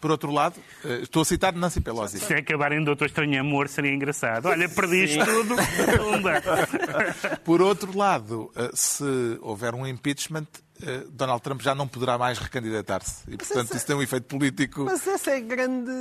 [0.00, 2.18] por outro lado, eh, estou a citar Nancy Pelosi.
[2.18, 4.46] Se acabarem Doutor Estranho Amor, seria engraçado.
[4.46, 5.56] Olha, perdiste tudo.
[7.44, 9.04] por outro lado, eh, se
[9.42, 10.46] houver um impeachment,
[10.82, 13.30] eh, Donald Trump já não poderá mais recandidatar-se.
[13.30, 13.76] E, portanto, essa...
[13.76, 14.84] isso tem um efeito político.
[14.84, 15.92] Mas essa é grande,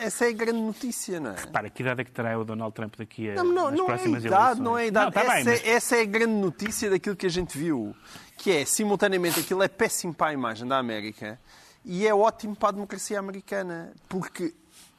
[0.00, 1.36] essa é grande notícia, não é?
[1.36, 3.86] Repara, que idade é que terá o Donald Trump daqui a não, não, nas não
[3.86, 4.64] próximas é idade, eleições?
[4.64, 5.66] Não é idade, não, tá essa, bem, mas...
[5.66, 7.94] essa é a grande notícia daquilo que a gente viu.
[8.36, 11.38] Que é, simultaneamente, aquilo é péssimo para a imagem da América
[11.88, 14.54] e é ótimo para a democracia americana, porque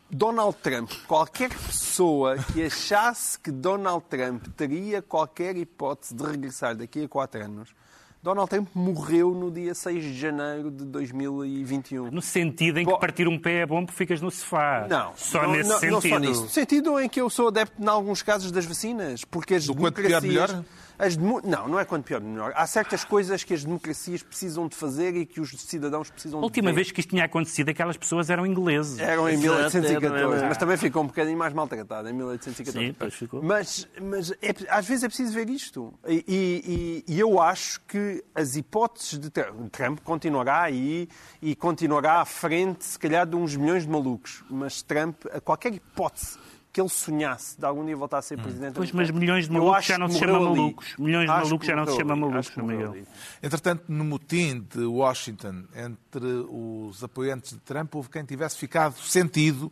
[0.09, 7.03] Donald Trump, qualquer pessoa que achasse que Donald Trump teria qualquer hipótese de regressar daqui
[7.03, 7.75] a quatro anos,
[8.23, 12.09] Donald Trump morreu no dia 6 de janeiro de 2021.
[12.09, 14.87] No sentido em que partir um pé é bom porque ficas no sofá.
[14.89, 15.13] Não.
[15.15, 15.91] Só não, nesse não, sentido.
[15.91, 16.41] Não só nisso.
[16.41, 19.23] No sentido em que eu sou adepto, em alguns casos, das vacinas.
[19.23, 20.19] Porque as Do democracias...
[20.19, 20.65] quanto pior, melhor?
[20.99, 21.39] As demo...
[21.43, 22.51] Não, não é quanto pior, melhor.
[22.55, 26.43] Há certas coisas que as democracias precisam de fazer e que os cidadãos precisam de
[26.43, 28.99] A última vez que isto tinha acontecido, aquelas pessoas eram ingleses.
[28.99, 32.87] Eram em 1814, mas também ficou um bocadinho mais maltratado em 1814.
[32.87, 33.41] Sim, pois ficou.
[33.41, 35.93] Mas, mas é, às vezes é preciso ver isto.
[36.05, 41.07] E, e, e, eu acho que as hipóteses de Trump continuará aí
[41.41, 44.43] e continuará à frente, se calhar, de uns milhões de malucos.
[44.49, 46.37] Mas Trump, a qualquer hipótese
[46.71, 48.43] que ele sonhasse de algum dia voltar a ser hum.
[48.43, 48.75] presidente.
[48.75, 50.95] Pois, mas milhões de malucos já não se chamam malucos.
[50.97, 52.95] Milhões de malucos já não se chamam malucos, Miguel.
[53.41, 59.71] Entretanto, no motim de Washington, entre os apoiantes de Trump, houve quem tivesse ficado sentido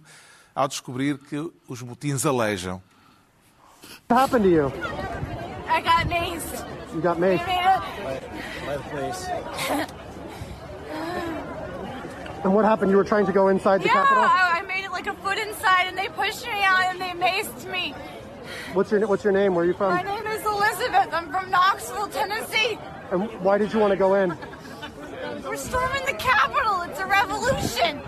[0.55, 2.81] ao descobrir que os motins alejam.
[4.09, 4.71] What happened to you?
[5.69, 6.63] I got mace.
[6.93, 7.43] You got mace?
[8.65, 9.29] By the place.
[12.43, 12.91] And what happened?
[12.91, 14.46] You were trying to go inside the yeah, Capitol?
[15.37, 17.93] I, I put inside and they pushed me out and they maced me.
[18.73, 19.55] What's your What's your name?
[19.55, 19.93] Where are you from?
[19.93, 21.13] My name is Elizabeth.
[21.13, 22.77] I'm from Knoxville, Tennessee.
[23.11, 24.37] And why did you want to go in?
[25.43, 26.81] We're storming the Capitol.
[26.81, 28.01] It's a revolution.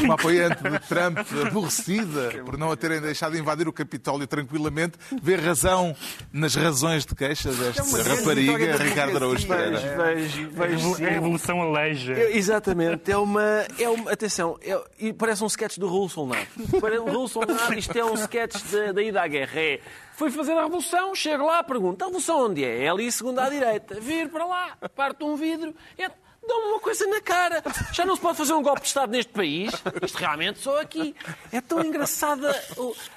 [0.00, 5.36] Uma apoiante de Trump, aborrecida por não a terem deixado invadir o Capitólio tranquilamente, vê
[5.36, 5.94] razão
[6.32, 9.78] nas razões de queixa desta rapariga, Ricardo Araújo Pereira.
[9.78, 12.12] Vejo, vejo, A revolução aleija.
[12.12, 13.42] Eu- exatamente, é uma,
[13.78, 14.10] é uma.
[14.10, 16.46] Atenção, é- parece um sketch do Raul Solnado.
[16.80, 19.52] Para o Raul Solnado, isto é um sketch da, da ida à guerra.
[19.60, 19.80] É,
[20.16, 22.84] foi fazer a revolução, chega lá, pergunta: a revolução onde é?
[22.84, 23.98] É ali, segunda à direita.
[24.00, 26.23] Vir para lá, parte um vidro, entra.
[26.46, 27.62] Dá-me uma coisa na cara.
[27.92, 29.72] Já não se pode fazer um golpe de Estado neste país.
[30.02, 31.14] Isto realmente só aqui.
[31.50, 32.54] É tão engraçada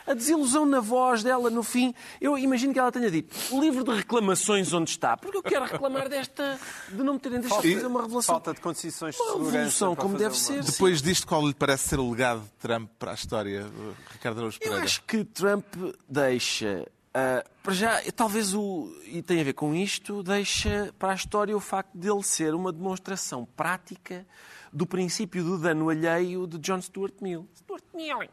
[0.05, 1.93] a desilusão na voz dela no fim.
[2.21, 5.17] Eu imagino que ela tenha dito: livro de reclamações onde está?
[5.17, 6.59] Porque eu quero reclamar desta.
[6.89, 8.35] de não me terem deixado Falta- fazer uma revolução.
[8.35, 9.51] Falta de condições de Uma segurança.
[9.57, 10.63] revolução para como deve uma- ser.
[10.63, 13.65] Depois disto, qual lhe parece ser o legado de Trump para a história,
[14.11, 14.85] Ricardo Araújo Eu Pereira?
[14.85, 15.65] acho que Trump
[16.07, 16.85] deixa,
[17.19, 21.57] ah, para já, talvez o, e tem a ver com isto, deixa para a história
[21.57, 24.23] o facto dele ser uma demonstração prática
[24.71, 27.47] do princípio do dano alheio de John Stuart Mill.
[27.55, 28.29] Stuart Mill.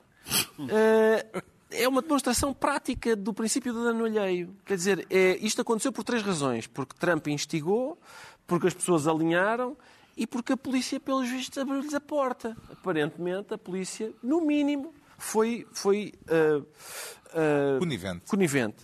[0.69, 4.55] Ah, é uma demonstração prática do princípio do dano alheio.
[4.67, 6.67] Quer dizer, é, isto aconteceu por três razões.
[6.67, 7.99] Porque Trump instigou,
[8.47, 9.79] porque as pessoas alinharam
[10.15, 12.55] e porque a polícia, pelos vistos, abriu-lhes a porta.
[12.71, 16.63] Aparentemente, a polícia, no mínimo, foi, foi ah,
[17.35, 18.23] ah, Conivente.
[18.31, 18.77] conivente.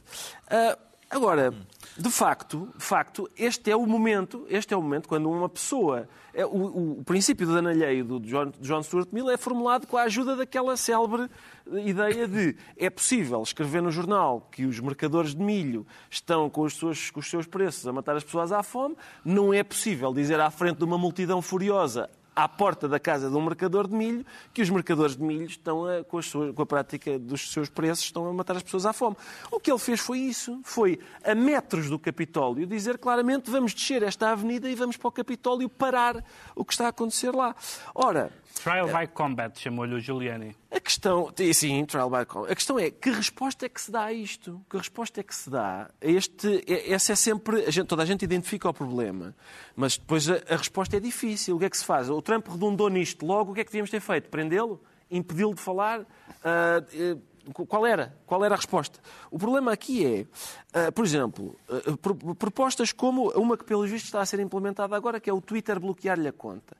[0.49, 0.77] Ah,
[1.11, 1.53] agora,
[1.97, 6.09] de facto, de facto, este é o momento, este é o momento quando uma pessoa,
[6.33, 9.97] é, o, o- princípio do dano alheio do John, John Stuart Mill é formulado com
[9.97, 11.29] a ajuda daquela célebre
[11.85, 16.77] ideia de é possível escrever no jornal que os mercadores de milho estão com os,
[16.77, 20.41] seus, com os seus preços a matar as pessoas à fome, não é possível dizer
[20.41, 22.09] à frente de uma multidão furiosa
[22.43, 25.85] à porta da casa de um mercador de milho que os mercadores de milho estão
[25.87, 28.87] a, com, as suas- com a prática dos seus preços estão a matar as pessoas
[28.87, 29.17] à fome.
[29.51, 34.03] O que ele fez foi isso, foi a metros do Capitólio dizer claramente vamos descer
[34.03, 36.25] esta avenida e vamos para o Capitólio parar
[36.55, 37.55] o que está a acontecer lá.
[37.95, 40.55] Ora, Trial by Combat, chamou-lhe o Giuliani.
[40.71, 42.45] a questão, sim, trial by call.
[42.45, 44.61] A questão é que resposta é que se dá a isto?
[44.69, 45.85] Que resposta é que se dá?
[45.85, 47.65] a Este, é- essa é sempre.
[47.65, 49.35] a gente- toda a gente identifica o problema,
[49.75, 51.57] mas depois a, a resposta é difícil.
[51.57, 52.11] O que é que se faz?
[52.11, 53.25] O Trump redundou nisto.
[53.25, 54.29] Logo, o que é que devíamos ter feito?
[54.29, 54.83] Prendê-lo?
[55.11, 56.05] Impedi-lo de falar?
[56.45, 57.17] Ah, eh,
[57.67, 58.15] qual era?
[58.27, 59.01] Qual era a resposta?
[59.31, 60.27] O problema aqui é,
[60.87, 64.95] ah, por exemplo, ah, pro- propostas como uma que, pelos vistos, está a ser implementada
[64.95, 66.77] agora, que é o Twitter bloquear-lhe a conta.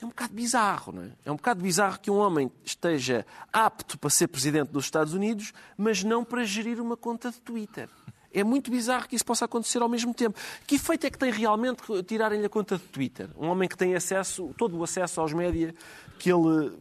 [0.00, 1.10] É um bocado bizarro, não é?
[1.24, 5.52] É um bocado bizarro que um homem esteja apto para ser presidente dos Estados Unidos,
[5.76, 7.88] mas não para gerir uma conta de Twitter.
[8.32, 10.38] É muito bizarro que isso possa acontecer ao mesmo tempo.
[10.66, 13.28] Que efeito é que tem realmente tirarem-lhe a conta de Twitter?
[13.36, 15.74] Um homem que tem acesso, todo o acesso aos média
[16.18, 16.72] que ele,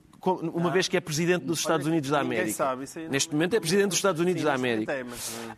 [0.53, 2.53] uma vez que é presidente dos Estados Unidos da América.
[2.53, 4.93] sabe, Neste momento é presidente dos Estados Unidos da América.
[4.93, 5.05] é,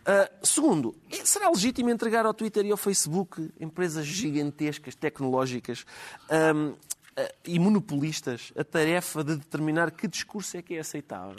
[0.05, 5.86] Ah, segundo, será legítimo entregar ao Twitter e ao Facebook empresas gigantescas, tecnológicas
[6.30, 6.74] ah,
[7.45, 11.36] e monopolistas a tarefa de determinar que discurso é que é aceitável?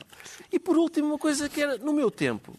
[0.50, 2.54] E por último, uma coisa que era, no meu tempo,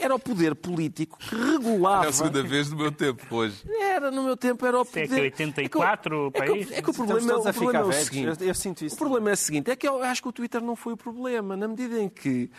[0.00, 2.06] era o poder político que regulava.
[2.06, 3.62] É a segunda vez no meu tempo hoje.
[3.80, 5.14] Era, no meu tempo, era o Isso é poder.
[5.16, 6.72] que 84 é que, país.
[6.72, 8.04] é que o problema, o problema é o velhos.
[8.06, 8.40] seguinte.
[8.42, 10.32] Eu- eu sinto isso O problema é o seguinte: é que eu acho que o
[10.32, 12.50] Twitter não foi o problema, na medida em que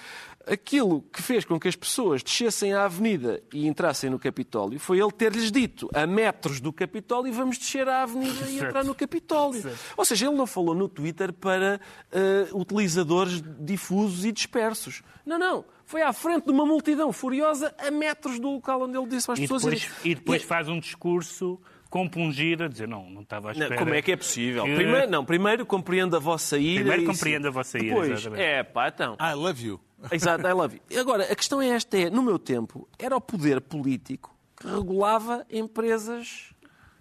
[0.47, 4.99] aquilo que fez com que as pessoas descessem à avenida e entrassem no Capitólio foi
[4.99, 9.71] ele ter-lhes dito a metros do Capitólio vamos descer à avenida e entrar no Capitólio.
[9.95, 11.79] Ou seja, ele não falou no Twitter para
[12.11, 15.03] eh, utilizadores difusos e dispersos.
[15.25, 15.63] Não, não.
[15.91, 19.37] Foi à frente de uma multidão furiosa a metros do local onde ele disse às
[19.37, 23.53] E pessoas depois, e depois faz um discurso compungido a dizer não, não estava à
[23.53, 23.77] Não, espera.
[23.77, 24.63] como é que é possível?
[24.63, 26.79] que- Primeiro, não, primeiro compreendo a vossa ira.
[26.81, 28.41] Primeiro e- compreendo a vossa ira, Depois, exatamente.
[28.41, 29.17] é pá, então.
[29.19, 29.81] I love you.
[30.09, 30.99] Exato, I love you.
[31.01, 35.45] Agora, a questão é esta: é, no meu tempo, era o poder político que regulava
[35.51, 36.53] empresas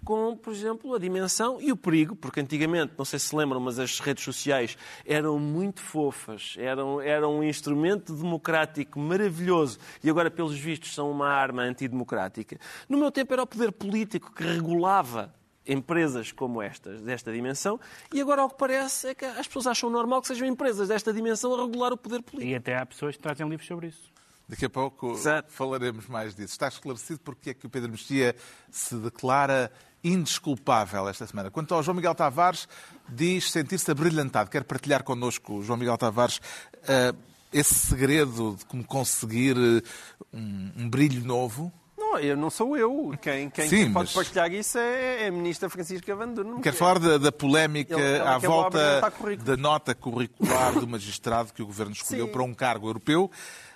[0.05, 3.61] com, por exemplo, a dimensão e o perigo, porque antigamente, não sei se se lembram,
[3.61, 10.30] mas as redes sociais eram muito fofas, eram, eram um instrumento democrático maravilhoso e agora,
[10.30, 12.59] pelos vistos, são uma arma antidemocrática.
[12.88, 15.32] No meu tempo era o poder político que regulava
[15.66, 17.78] empresas como estas, desta dimensão,
[18.12, 21.12] e agora, ao que parece, é que as pessoas acham normal que sejam empresas desta
[21.12, 22.51] dimensão a regular o poder político.
[22.51, 24.11] E até há pessoas que trazem livros sobre isso.
[24.51, 25.53] Daqui a pouco Exato.
[25.53, 26.55] falaremos mais disso.
[26.55, 28.34] Está esclarecido porque é que o Pedro Mexia
[28.68, 29.70] se declara
[30.03, 31.51] indesculpável esta semana.
[31.51, 32.68] Quanto ao João Miguel Tavares,
[33.09, 34.51] diz sentir-se abrilhantado.
[34.51, 36.40] Quer partilhar connosco, João Miguel Tavares,
[36.86, 37.12] eh,
[37.53, 39.82] esse segredo de como conseguir eh,
[40.32, 41.72] um, um brilho novo?
[41.98, 43.14] Não eu não sou eu.
[43.22, 46.34] Quem, quem, Sim, quem pode mas- partilhar isso é, é a ministra Francisca Van.
[46.62, 49.46] Quero falar da, da polémica Ele- ela à volta currículo.
[49.46, 52.32] da nota curricular do magistrado que o Governo escolheu Sim.
[52.32, 53.30] para um cargo europeu.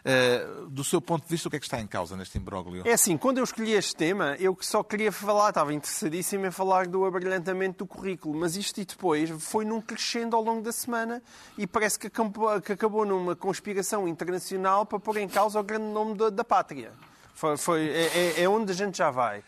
[0.06, 2.82] Eh, do seu ponto de vista, o que é que está em causa neste imbróglio?
[2.86, 6.86] É assim, quando eu escolhi este tema, eu só queria falar, estava interessadíssimo em falar
[6.86, 11.22] do abrilhantamento do currículo, mas isto e depois foi num crescendo ao longo da semana
[11.56, 15.86] e parece que acabou, que acabou numa conspiração internacional para pôr em causa o grande
[15.86, 16.92] nome da, da pátria.
[17.34, 19.42] Foi, foi- é, é- é onde a gente já vai.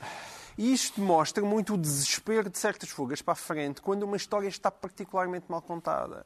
[0.57, 4.49] E isto mostra muito o desespero de certas fugas para a frente quando uma história
[4.49, 6.25] está particularmente mal contada.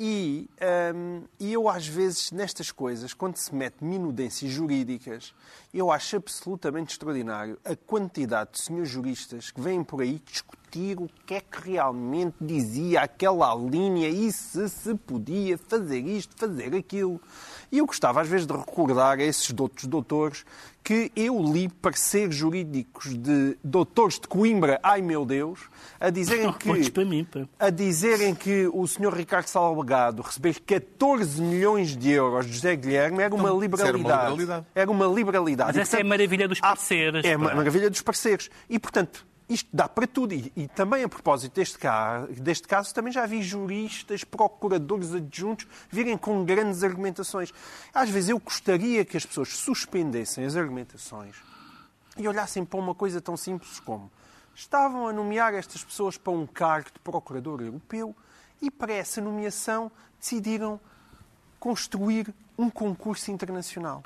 [0.00, 0.48] E,
[0.94, 5.34] hum, e eu, às vezes, nestas coisas, quando se mete minudências jurídicas,
[5.74, 10.67] eu acho absolutamente extraordinário a quantidade de senhores juristas que vêm por aí discutir
[10.98, 16.74] o que é que realmente dizia aquela linha e se se podia fazer isto, fazer
[16.74, 17.20] aquilo.
[17.72, 20.44] E eu gostava, às vezes, de recordar a esses doutos doutores
[20.82, 25.60] que eu li pareceres jurídicos de doutores de Coimbra, ai meu Deus,
[26.00, 26.70] a dizerem que
[27.58, 29.12] a dizerem que o Sr.
[29.14, 33.98] Ricardo Salgado receber 14 milhões de euros de José Guilherme era uma Então, liberalidade.
[33.98, 34.66] era uma liberalidade.
[34.74, 35.68] Era uma liberalidade.
[35.68, 37.24] Mas E, essa é a maravilha dos parceiros.
[37.24, 38.48] É a maravilha dos parceiros.
[38.70, 40.34] E, portanto, isto dá para tudo.
[40.34, 45.66] E, e também, a propósito deste caso, deste caso, também já vi juristas, procuradores adjuntos
[45.90, 47.52] virem com grandes argumentações.
[47.94, 51.36] Às vezes eu gostaria que as pessoas suspendessem as argumentações
[52.16, 54.10] e olhassem para uma coisa tão simples como
[54.54, 58.14] estavam a nomear estas pessoas para um cargo de procurador europeu
[58.60, 60.80] e para essa nomeação decidiram
[61.60, 64.02] construir um concurso internacional.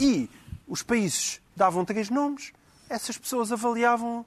[0.00, 0.30] E
[0.68, 2.52] os países davam três nomes,
[2.88, 4.24] essas pessoas avaliavam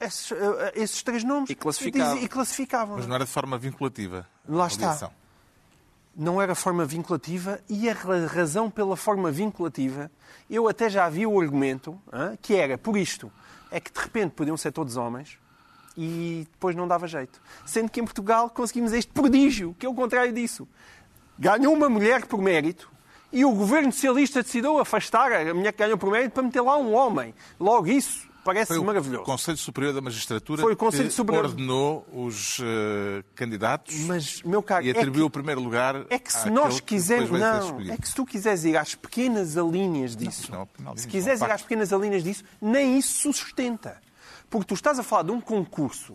[0.00, 2.08] esses, eh, esses três nomes E classificavam.
[2.14, 2.96] diziam- e classificavam.
[2.96, 4.26] Mas não era de forma vinculativa.
[4.48, 5.10] Lá está.
[6.16, 10.10] não era forma vinculativa e a ra- razão pela forma vinculativa,
[10.50, 13.32] eu até já vi o argumento, hã, que era por isto,
[13.70, 15.38] é que de repente podiam ser todos homens
[15.96, 17.40] e depois não dava jeito.
[17.64, 20.68] Sendo que em Portugal conseguimos este prodígio, que é o contrário disso.
[21.38, 22.90] Ganhou uma mulher por mérito
[23.32, 26.76] e o governo socialista decidiu afastar a mulher que ganhou por mérito para meter lá
[26.76, 27.34] um homem.
[27.58, 29.24] Logo isso parece Foi o maravilhoso.
[29.24, 34.62] Conselho Superior da Magistratura Foi o Conselho que Superior- ordenou os eh, candidatos Mas, meu
[34.62, 37.30] caro, e é atribuiu que- o primeiro lugar É que se nós quisermos.
[37.30, 41.06] Não, é que se tu quiseres ir às pequenas alinhas disso, não é opinião, se
[41.06, 44.00] quiseres é ir às pequenas alinhas disso, nem isso sustenta.
[44.48, 46.14] Porque tu estás a falar de um concurso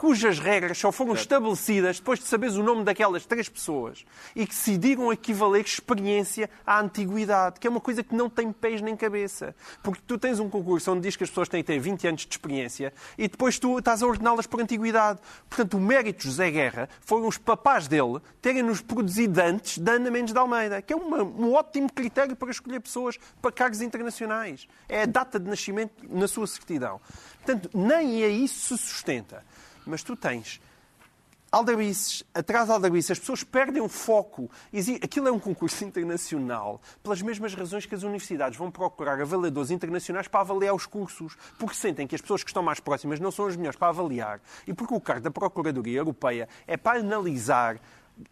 [0.00, 4.54] cujas regras só foram estabelecidas depois de saberes o nome daquelas três pessoas e que
[4.54, 9.54] decidiram equivaler experiência à antiguidade, que é uma coisa que não tem pés nem cabeça.
[9.82, 12.20] Porque tu tens um concurso onde diz que as pessoas têm que ter 20 anos
[12.26, 15.18] de experiência e depois tu estás a ordená-las por antiguidade.
[15.48, 20.10] Portanto, o mérito de José Guerra foram os papás dele terem-nos produzido antes de Ana
[20.10, 24.66] Mendes de Almeida, que é uma- um ótimo critério para escolher pessoas para cargos internacionais.
[24.88, 27.00] É a data de nascimento na sua certidão.
[27.44, 29.44] Portanto, nem a isso se sustenta.
[29.86, 30.60] Mas tu tens
[31.50, 34.50] aldrabices, atrás de aldrabices, as pessoas perdem o foco.
[35.02, 40.28] Aquilo é um concurso internacional, pelas mesmas razões que as universidades vão procurar avaliadores internacionais
[40.28, 43.46] para avaliar os cursos, porque sentem que as pessoas que estão mais próximas não são
[43.46, 47.80] as melhores para avaliar, e porque o cargo da Procuradoria Europeia é para analisar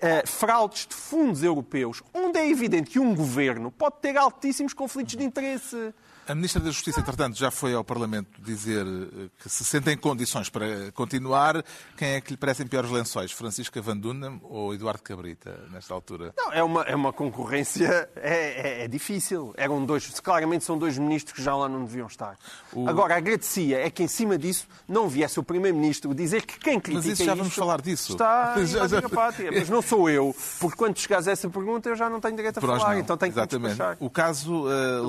[0.00, 5.16] eh, fraudes de fundos europeus, onde é evidente que um governo pode ter altíssimos conflitos
[5.16, 5.94] de interesse.
[6.26, 9.96] A Ministra da Justiça, entretanto, já foi ao Parlamento dizer eh, que se sente em
[9.96, 11.62] condições para continuar.
[11.98, 13.30] Quem é que lhe parecem piores lençóis?
[13.30, 16.32] Francisca Van Dunem ou Eduardo Cabrita, nesta altura?
[16.34, 19.52] Não, é uma, é uma concorrência, é, é- é difícil.
[19.54, 22.38] Eram dois, claramente são dois ministros que já lá não deviam estar.
[22.86, 27.12] Agora, agradecia é que em cima disso não viesse o Primeiro-Ministro dizer que quem critica
[27.12, 28.12] isso já vamos isto falar disso.
[28.12, 29.52] Está em Já- pátria.
[29.52, 32.56] Mas não sou eu, porque quando chegares a essa pergunta eu já não tenho direito
[32.56, 33.78] a Por falar, então tenho que me Exatamente.
[34.00, 34.64] O caso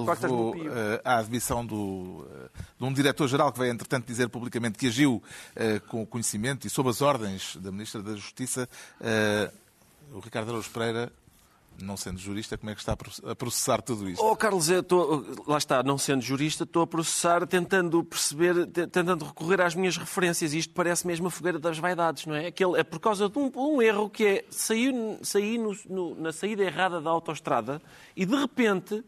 [0.06, 0.54] cortas levou
[1.06, 2.50] à admissão do, eh,
[2.80, 5.22] de um diretor-geral que veio, entretanto, dizer publicamente que agiu
[5.56, 8.68] eh, com o conhecimento e sob as ordens da Ministra da Justiça.
[9.00, 9.52] Eh,
[10.12, 11.12] o Ricardo Araújo Pereira,
[11.82, 14.24] não sendo jurista, como é que está a proce- a processar tudo isto?
[14.24, 18.88] Oh, Carlos, eu estou, lá está, não sendo jurista, estou a processar, tentando perceber, te-
[18.88, 20.54] tentando recorrer às minhas referências.
[20.54, 22.48] Isto parece mesmo a fogueira das vaidades, não é?
[22.48, 26.32] Aquele, é por causa de um, um erro que é sair, sair no- no- na
[26.32, 27.82] saída errada da autoestrada
[28.16, 29.04] e de repente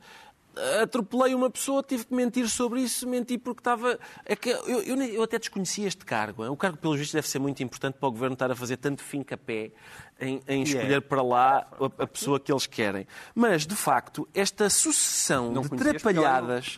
[0.82, 3.99] atropelei uma pessoa, tive que mentir sobre isso, menti porque estava.
[4.26, 6.43] É eu, eu, eu até desconhecia este cargo.
[6.43, 6.49] hein?
[6.49, 9.03] O cargo, pelo visto, deve ser muito importante para o governo estar a fazer tanto
[9.03, 9.72] fim-capé
[10.20, 13.07] em, em escolher para lá a, a pessoa que eles querem.
[13.34, 16.78] Mas, de facto, esta sucessão Não de trapalhadas,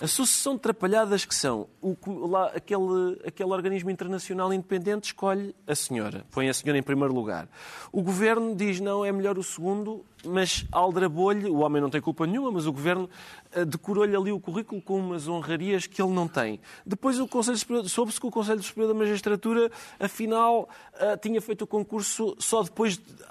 [0.00, 5.74] a sucessão de trapalhadas que são o, lá, aquele, aquele organismo internacional independente escolhe a
[5.74, 7.48] senhora, põe a senhora em primeiro lugar.
[7.92, 12.26] O governo diz não, é melhor o segundo, mas aldrabou-lhe, o homem não tem culpa
[12.26, 13.08] nenhuma, mas o governo
[13.52, 16.60] eh, decorou-lhe ali o currículo com umas honrarias que ele não tem.
[16.84, 21.62] Depois o Conselho Superior, soube-se que o Conselho Superior da Magistratura, afinal, uh, tinha feito
[21.62, 22.79] o concurso só depois,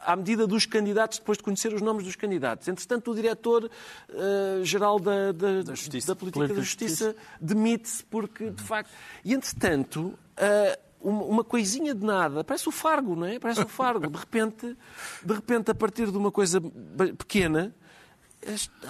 [0.04, 2.68] à medida dos candidatos, depois de conhecer os nomes dos candidatos.
[2.68, 6.08] Entretanto, o diretor-geral uh, da, da, da, Justiça.
[6.08, 8.92] da Política da Justiça demite-se porque, de facto...
[9.24, 10.14] E, entretanto...
[10.38, 13.40] Uh, uma coisinha de nada, parece o Fargo, não é?
[13.40, 14.10] Parece o Fargo.
[14.10, 14.76] De repente,
[15.24, 16.60] de repente, a partir de uma coisa
[17.18, 17.74] pequena,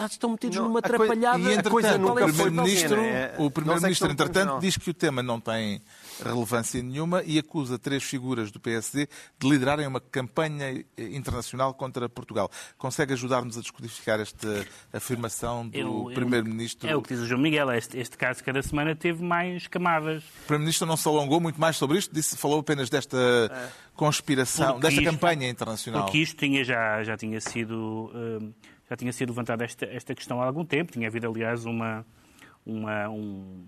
[0.09, 1.39] estão metidos não, numa atrapalhada.
[1.39, 5.39] E, entretanto, coisa nunca o Primeiro-Ministro, é, o primeiro-ministro, entretanto, diz que o tema não
[5.39, 5.81] tem
[6.23, 9.07] relevância nenhuma e acusa três figuras do PSD
[9.39, 12.49] de liderarem uma campanha internacional contra Portugal.
[12.77, 16.89] Consegue ajudar-nos a descodificar esta afirmação do Primeiro-Ministro?
[16.89, 17.71] É o que diz o João Miguel.
[17.71, 20.23] Este, este caso, cada semana, teve mais camadas.
[20.23, 23.69] O Primeiro-Ministro não se alongou muito mais sobre isto, disse, falou apenas desta é.
[23.95, 26.03] conspiração, porque desta isto, campanha internacional.
[26.03, 28.11] Porque isto tinha, já, já tinha sido.
[28.13, 28.53] Uh,
[28.89, 30.91] já tinha sido levantada esta, esta questão há algum tempo.
[30.91, 32.05] Tinha havido, aliás, uma,
[32.65, 33.63] uma, um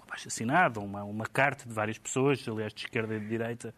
[0.00, 3.74] abaixo-assinado, uma, uma carta de várias pessoas, aliás, de esquerda e de direita,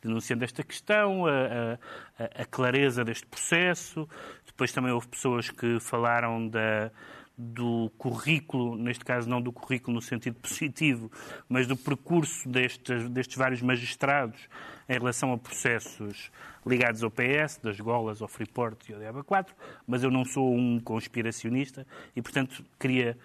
[0.00, 1.78] denunciando esta questão, a,
[2.18, 4.08] a, a clareza deste processo.
[4.46, 6.90] Depois também houve pessoas que falaram da,
[7.36, 11.10] do currículo, neste caso não do currículo no sentido positivo,
[11.48, 14.48] mas do percurso destes, destes vários magistrados
[14.90, 16.32] em relação a processos
[16.66, 19.54] ligados ao PS, das Golas, ao Freeport e ao Diaba 4,
[19.86, 23.16] mas eu não sou um conspiracionista e, portanto, queria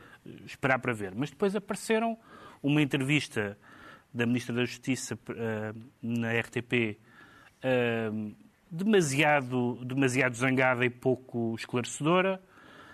[0.46, 1.16] esperar para ver.
[1.16, 2.16] Mas depois apareceram
[2.62, 3.58] uma entrevista
[4.14, 7.00] da Ministra da Justiça uh, na RTP
[7.64, 8.36] uh,
[8.70, 12.40] demasiado, demasiado zangada e pouco esclarecedora.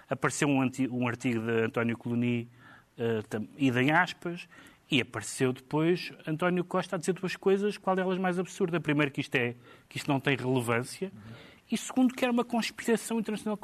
[0.10, 2.50] Apareceu um, um artigo de António Coloni,
[2.98, 4.48] uh, ida em aspas,
[4.92, 8.80] e apareceu depois António Costa a dizer duas coisas, qual delas mais absurda?
[8.80, 9.56] Primeiro, que isto, é,
[9.88, 11.12] que isto não tem relevância,
[11.72, 13.58] e segundo, que era uma conspiração internacional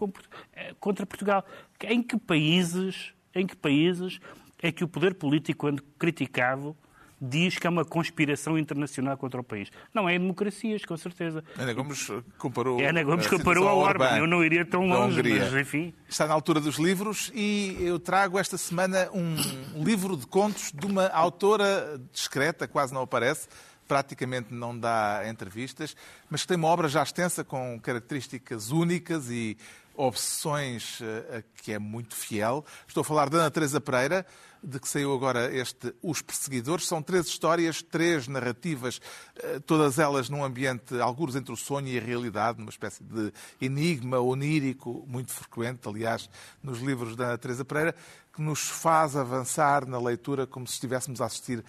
[0.53, 1.45] eh, contra Portugal.
[1.83, 4.21] Em que países, em que países
[4.61, 6.73] é que o poder político, quando criticado,
[7.19, 9.69] diz que é uma conspiração internacional contra o país.
[9.93, 11.43] Não é em democracias, com certeza.
[11.57, 12.07] Ana Gomes
[12.37, 14.17] comparou, Ana Gomes comparou ao Orban.
[14.17, 15.93] Eu não iria tão longe, mas enfim.
[16.07, 19.35] Está na altura dos livros e eu trago esta semana um
[19.83, 23.47] livro de contos de uma autora discreta, quase não aparece,
[23.87, 25.95] praticamente não dá entrevistas,
[26.29, 29.57] mas que tem uma obra já extensa com características únicas e
[29.95, 30.99] obsessões
[31.31, 32.63] a que é muito fiel.
[32.87, 34.25] Estou a falar da Ana Teresa Pereira,
[34.63, 36.87] de que saiu agora este Os Perseguidores.
[36.87, 38.99] São três histórias, três narrativas,
[39.35, 43.31] eh, todas elas num ambiente, alguns entre o sonho e a realidade, numa espécie de
[43.61, 46.29] enigma onírico, muito frequente, aliás,
[46.61, 47.95] nos livros da Teresa Pereira,
[48.33, 51.63] que nos faz avançar na leitura como se estivéssemos a assistir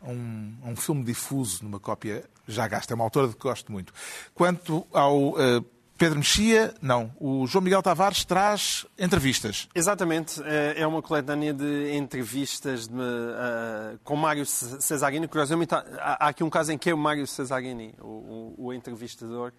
[0.00, 2.92] a um, um filme difuso, numa cópia já gasta.
[2.92, 3.92] É uma autora de que gosto muito.
[4.34, 5.64] Quanto ao uh,
[6.02, 7.14] Pedro Mexia, não.
[7.20, 9.68] O João Miguel Tavares traz entrevistas.
[9.72, 10.42] Exatamente.
[10.42, 15.28] É, é uma coletânea de entrevistas de, uh, com Mário Cesarini.
[15.28, 19.52] Curiosamente, há, aqui um caso em que é o Mário Cesarini, o, o, o entrevistador,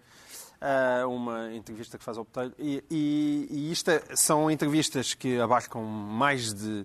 [0.60, 2.52] uh, uma entrevista que faz ao Botelho.
[2.58, 6.84] E, e, e isto é, são entrevistas que abarcam mais de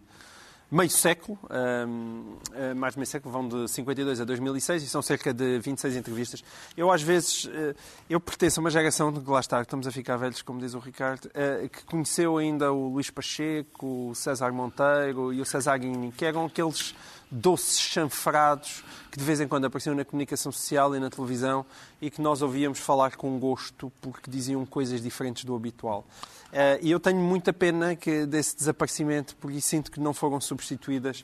[0.72, 5.34] meio século, uh, mais de meio século, vão de 52 a 2006 e são cerca
[5.34, 6.44] de 26 entrevistas.
[6.78, 7.76] Eu, às vezes, uh,
[8.10, 10.80] eu pertenço a uma geração de, lá está, estamos a ficar velhos, como diz o
[10.80, 16.12] Ricardo, uh, que conheceu ainda o Luís Pacheco, o César Monteiro e o César Guini,
[16.12, 16.94] que eram aqueles
[17.32, 21.66] doces chanfrados que de vez em quando apareciam na comunicação social e na televisão
[22.02, 26.06] e que nós ouvíamos falar com gosto porque diziam coisas diferentes do habitual.
[26.52, 31.24] Uh, e eu tenho muita pena que, desse desaparecimento, porque sinto que não foram substituídas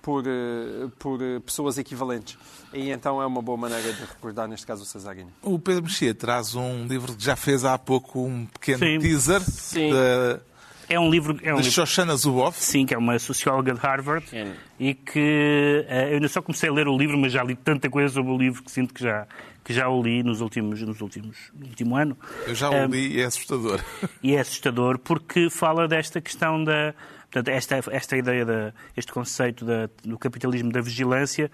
[0.00, 2.38] por, uh, por uh, pessoas equivalentes.
[2.72, 5.30] E então é uma boa maneira de recordar, neste caso, o Cesarini.
[5.42, 9.40] O Pedro Mexia traz um livro que já fez há pouco um pequeno sim, teaser.
[9.42, 9.90] Sim.
[9.90, 10.51] De...
[10.88, 11.38] É um livro.
[11.42, 12.62] É um de livro, Shoshana Zuboff.
[12.62, 14.24] Sim, que é uma socióloga de Harvard.
[14.32, 14.52] É.
[14.78, 15.86] E que.
[15.88, 18.36] eu ainda só comecei a ler o livro, mas já li tanta coisa sobre o
[18.36, 19.26] livro que sinto que já,
[19.64, 22.16] que já o li nos últimos, nos últimos, no último ano.
[22.46, 23.80] Eu já o li um, e é assustador.
[24.22, 26.94] E é assustador porque fala desta questão da.
[27.30, 31.50] Portanto, esta, esta ideia, de, este conceito da, do capitalismo da vigilância,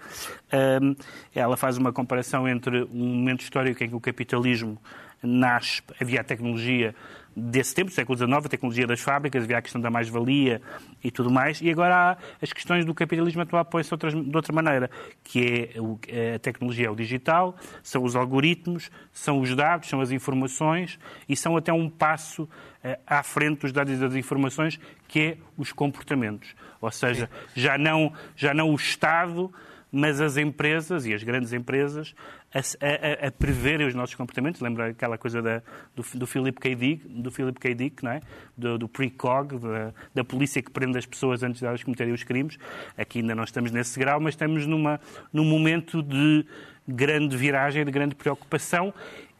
[0.81, 0.93] um,
[1.33, 4.77] ela faz uma comparação entre um momento histórico em que o capitalismo
[5.23, 6.93] nasce, havia a tecnologia
[7.35, 10.61] desse tempo, do século XIX, a tecnologia das fábricas, havia a questão da mais-valia
[11.03, 14.89] e tudo mais, e agora há as questões do capitalismo atual põem-se de outra maneira,
[15.23, 15.69] que
[16.07, 20.99] é a tecnologia é o digital, são os algoritmos, são os dados, são as informações
[21.27, 25.37] e são até um passo uh, à frente dos dados e das informações, que é
[25.57, 26.55] os comportamentos.
[26.81, 29.53] Ou seja, já não, já não o Estado
[29.91, 32.13] mas as empresas e as grandes empresas
[32.53, 34.61] a, a, a preverem os nossos comportamentos.
[34.61, 35.61] Lembra aquela coisa da,
[35.95, 36.75] do, do Philip K.
[36.75, 37.73] Dick, do Philip K.
[37.73, 38.21] Dick não é?
[38.57, 42.23] do, do pre-cog, da, da, polícia que prende as pessoas antes de elas cometerem os
[42.23, 42.57] crimes.
[42.97, 44.99] Aqui ainda não estamos nesse grau, mas estamos numa,
[45.33, 46.45] num momento de
[46.87, 48.93] grande viragem, de grande preocupação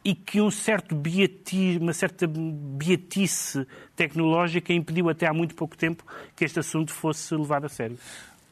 [0.03, 0.95] e que um certo
[1.79, 7.65] uma certa beatice tecnológica impediu até há muito pouco tempo que este assunto fosse levado
[7.65, 7.97] a sério.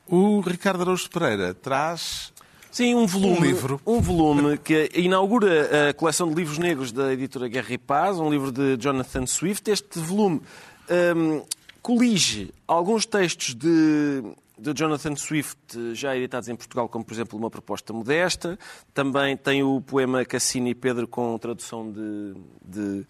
[0.09, 2.31] O Ricardo Araújo Pereira traz
[2.71, 3.81] Sim, um volume, um, livro.
[3.85, 8.29] um volume que inaugura a coleção de livros negros da editora Guerra e Paz, um
[8.29, 9.69] livro de Jonathan Swift.
[9.69, 10.41] Este volume
[11.15, 11.41] um,
[11.81, 14.23] colige alguns textos de
[14.59, 18.57] de Jonathan Swift, já editados em Portugal, como por exemplo Uma Proposta Modesta.
[18.93, 22.33] Também tem o poema Cassini e Pedro com tradução de,
[22.65, 23.05] de,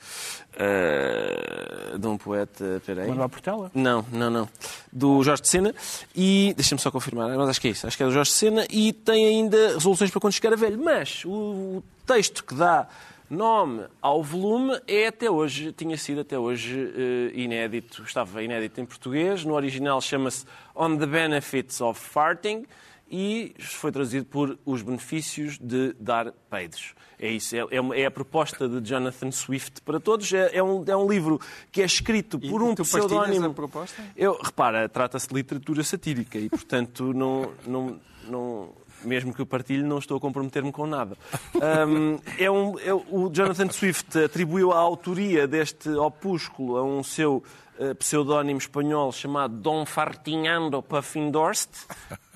[0.56, 2.82] uh, de um poeta.
[2.86, 3.08] Peraí.
[3.08, 3.72] Manuel Portela?
[3.74, 4.50] Não, não, não.
[4.92, 5.76] Do Jorge de Sena.
[6.16, 7.88] E deixa-me só confirmar, mas acho que é isso.
[7.88, 8.66] Acho que é do Jorge de Sena.
[8.70, 10.80] E tem ainda resoluções para quando chegar a velho.
[10.84, 12.88] Mas o texto que dá
[13.30, 18.86] nome ao volume é até hoje, tinha sido até hoje eh, inédito, estava inédito em
[18.86, 22.66] português, no original chama-se On the Benefits of Farting
[23.10, 26.94] e foi traduzido por Os Benefícios de Dar Peidos.
[27.20, 30.32] É isso, é, é, é a proposta de Jonathan Swift para todos.
[30.34, 31.40] É, é, um, é um livro
[31.72, 33.48] que é escrito por e um tu pseudónimo.
[33.48, 34.04] a proposta?
[34.16, 38.70] Eu, repara, trata-se de literatura satírica e, portanto, não, não, não
[39.04, 41.18] mesmo que eu partilhe, não estou a comprometer-me com nada.
[41.56, 47.44] Um, é um, é, o Jonathan Swift atribuiu a autoria deste opúsculo a um seu
[47.80, 51.70] uh, pseudónimo espanhol chamado Dom Fartinhando Puffindorst,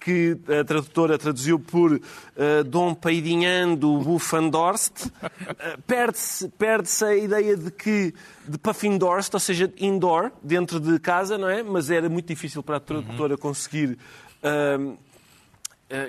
[0.02, 5.06] que a tradutora traduziu por uh, Dom Peidinhando Bufandorst.
[5.06, 8.14] Uh, Perde-se perde a ideia de que
[8.48, 11.62] de Puffindorst, ou seja, indoor, dentro de casa, não é?
[11.62, 13.98] Mas era muito difícil para a tradutora conseguir uh,
[14.42, 14.78] eh,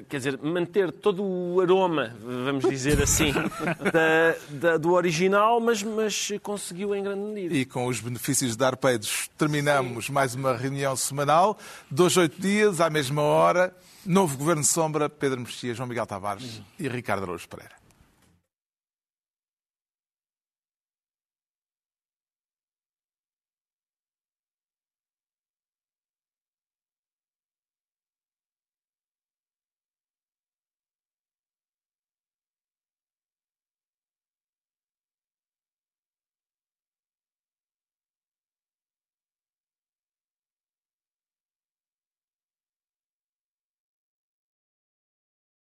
[0.09, 3.33] quer dizer, manter todo o aroma, vamos dizer assim,
[3.93, 7.55] da, da, do original, mas, mas conseguiu em grande medida.
[7.55, 10.12] E com os benefícios de dar peidos, terminamos Sim.
[10.12, 11.59] mais uma reunião semanal,
[11.91, 13.74] dois, oito dias, à mesma hora,
[14.07, 17.82] novo Governo Sombra, Pedro Mexia, João Miguel Tavares e Ricardo Araújo Pereira.